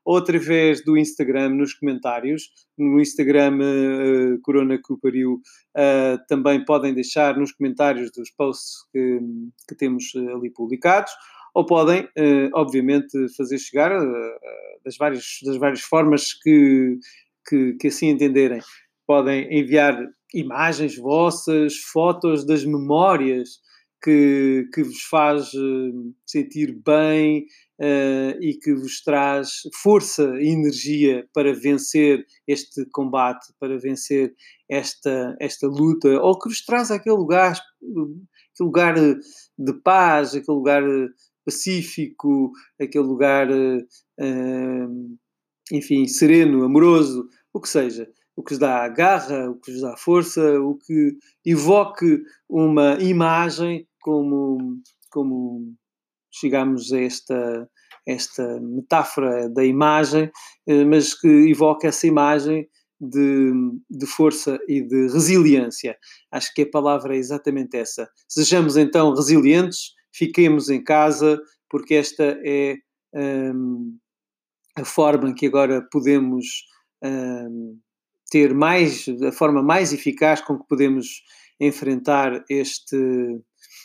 ou 0.05 0.17
através 0.17 0.85
do 0.85 0.97
Instagram 0.97 1.51
nos 1.51 1.75
comentários. 1.75 2.49
No 2.77 3.01
Instagram 3.01 3.59
uh, 3.59 4.39
uh, 5.35 6.19
também 6.29 6.65
podem 6.65 6.95
deixar 6.95 7.37
nos 7.37 7.53
comentários 7.53 8.11
dos 8.11 8.31
posts 8.31 8.77
que, 8.93 9.21
que 9.69 9.75
temos 9.75 10.13
ali 10.35 10.51
publicados 10.51 11.13
ou 11.55 11.65
podem, 11.65 12.07
obviamente, 12.53 13.17
fazer 13.35 13.57
chegar 13.57 13.91
das, 14.85 14.99
várias, 14.99 15.39
das 15.43 15.57
várias 15.57 15.81
formas 15.81 16.35
que, 16.35 16.99
que, 17.49 17.75
que 17.75 17.89
assim 17.89 18.11
entenderem. 18.11 18.61
Podem 19.07 19.47
enviar 19.57 19.99
imagens 20.35 20.97
vossas, 20.97 21.77
fotos 21.77 22.45
das 22.45 22.65
memórias 22.65 23.61
que, 24.03 24.69
que 24.73 24.83
vos 24.83 25.03
faz 25.11 25.53
uh, 25.55 26.15
sentir 26.27 26.81
bem 26.85 27.47
uh, 27.81 28.41
e 28.41 28.59
que 28.61 28.75
vos 28.75 29.03
traz 29.03 29.63
força 29.83 30.23
e 30.41 30.49
energia 30.49 31.27
para 31.33 31.53
vencer 31.55 32.25
este 32.47 32.85
combate, 32.93 33.53
para 33.59 33.79
vencer 33.79 34.35
esta, 34.69 35.37
esta 35.41 35.67
luta, 35.67 36.09
ou 36.21 36.39
que 36.39 36.49
vos 36.49 36.65
traz 36.65 36.91
aquele 36.91 37.17
lugar, 37.17 37.53
aquele 37.53 38.61
lugar 38.61 38.95
de 38.95 39.73
paz, 39.83 40.35
aquele 40.35 40.57
lugar 40.57 40.83
pacífico, 41.45 42.53
aquele 42.81 43.05
lugar, 43.05 43.49
uh, 43.51 45.19
enfim, 45.73 46.07
sereno, 46.07 46.65
amoroso, 46.65 47.29
o 47.53 47.61
que 47.61 47.69
seja, 47.69 48.09
o 48.37 48.43
que 48.43 48.53
vos 48.53 48.59
dá 48.59 48.87
garra, 48.89 49.51
o 49.51 49.57
que 49.57 49.73
vos 49.73 49.81
dá 49.81 49.97
força, 49.97 50.61
o 50.61 50.77
que 50.77 51.17
evoque 51.45 52.23
uma 52.49 52.95
imagem 53.01 53.87
como, 54.01 54.79
como 55.11 55.75
chegamos 56.31 56.93
a 56.93 57.01
esta, 57.01 57.69
esta 58.07 58.61
metáfora 58.61 59.49
da 59.49 59.65
imagem, 59.65 60.31
eh, 60.67 60.85
mas 60.85 61.15
que 61.15 61.29
evoque 61.51 61.87
essa 61.87 62.07
imagem 62.07 62.69
de, 63.01 63.53
de 63.91 64.07
força 64.07 64.59
e 64.69 64.83
de 64.83 65.09
resiliência. 65.09 65.97
Acho 66.31 66.53
que 66.55 66.63
a 66.63 66.71
palavra 66.71 67.15
é 67.15 67.19
exatamente 67.19 67.77
essa. 67.77 68.09
Sejamos 68.29 68.77
então 68.77 69.15
resilientes, 69.15 69.93
fiquemos 70.13 70.69
em 70.71 70.83
casa, 70.83 71.41
porque 71.69 71.95
esta 71.95 72.39
é 72.45 72.77
hum, 73.15 73.99
a 74.77 74.85
forma 74.85 75.35
que 75.35 75.47
agora 75.47 75.83
podemos 75.91 76.47
ter 78.31 78.55
mais, 78.55 79.07
a 79.27 79.33
forma 79.33 79.63
mais 79.63 79.93
eficaz 79.93 80.41
com 80.41 80.59
que 80.59 80.69
podemos 80.69 81.23
enfrentar 81.61 82.45
este, 82.51 83.41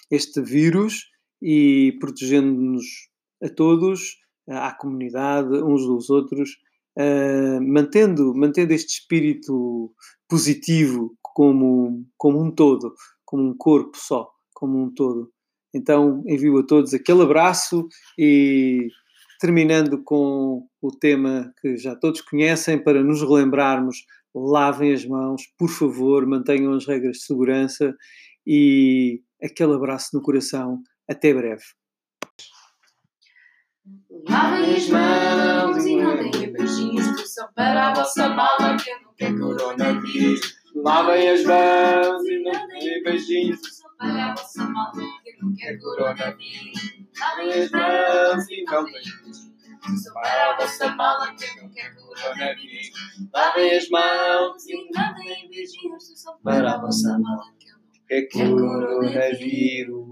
este 0.10 0.42
vírus 0.42 1.10
e 1.42 1.98
protegendo-nos 2.00 2.86
a 3.44 3.50
todos, 3.50 4.18
à 4.48 4.74
comunidade, 4.74 5.64
uns 5.64 5.86
dos 5.86 6.10
outros, 6.10 6.58
uh, 6.98 7.62
mantendo, 7.62 8.34
mantendo 8.36 8.74
este 8.74 9.00
espírito 9.00 9.94
positivo 10.28 11.16
como, 11.22 12.06
como 12.18 12.42
um 12.42 12.52
todo, 12.52 12.94
como 13.26 13.44
um 13.44 13.58
corpo 13.58 13.98
só, 13.98 14.30
como 14.54 14.84
um 14.84 14.94
todo. 14.94 15.32
Então 15.74 16.24
envio 16.28 16.58
a 16.58 16.66
todos 16.66 16.94
aquele 16.94 17.24
abraço 17.24 17.88
e 18.18 18.90
terminando 19.42 20.04
com 20.04 20.68
o 20.80 20.92
tema 20.92 21.52
que 21.60 21.76
já 21.76 21.96
todos 21.96 22.22
conhecem, 22.22 22.78
para 22.78 23.04
nos 23.04 23.22
relembrarmos, 23.22 24.06
lavem 24.36 24.94
as 24.94 25.04
mãos, 25.04 25.42
por 25.58 25.68
favor, 25.68 26.28
mantenham 26.28 26.76
as 26.76 26.86
regras 26.86 27.18
de 27.18 27.24
segurança 27.24 27.92
e 28.46 29.20
aquele 29.44 29.74
abraço 29.74 30.10
no 30.14 30.22
coração. 30.22 30.84
Até 31.10 31.34
breve. 31.34 31.64
Lavem 34.30 34.76
as 34.76 34.88
mãos 34.90 35.86
e 35.88 36.48
beijinhos, 36.52 37.08
para 37.56 37.88
a 37.88 37.94
vossa 37.96 38.36
que 38.78 38.92
quero 39.18 39.40
coronavírus. 39.40 40.61
Lavem 40.84 41.30
as 41.30 41.44
mãos 41.44 42.26
e 42.26 42.44
não 42.44 42.68
deem 42.68 43.04
beijinhos, 43.04 43.60
só 43.62 43.88
para 43.98 44.32
a 44.32 44.36
vossa 44.36 44.64
mala 44.64 44.92
que 45.24 45.38
não 45.42 45.54
quero 45.56 45.80
coronavírus. 45.80 47.06
Lavem 47.20 47.52
as 47.52 47.72
mãos 47.72 48.50
e 48.50 48.64
não 48.64 48.86
beijinhos. 48.86 49.52
Só 50.04 50.14
para 50.14 50.52
a 50.52 50.58
vossa 50.58 50.96
mala 50.96 51.36
que 51.36 51.62
não 51.62 51.70
quero 51.70 51.96
coronavírus. 51.96 52.92
Lavem 53.34 53.76
as 53.76 53.90
mãos 53.90 54.68
E 54.68 54.90
não 54.92 55.14
deem 55.14 55.50
beijinhos, 55.50 56.22
só 56.22 56.34
para 56.44 56.74
a 56.74 56.82
vossa 56.82 57.20
mala 57.20 57.54
que 57.60 57.72
não 57.72 57.80
é 58.10 58.22
quero 58.24 58.56
coronavírus. 58.56 60.08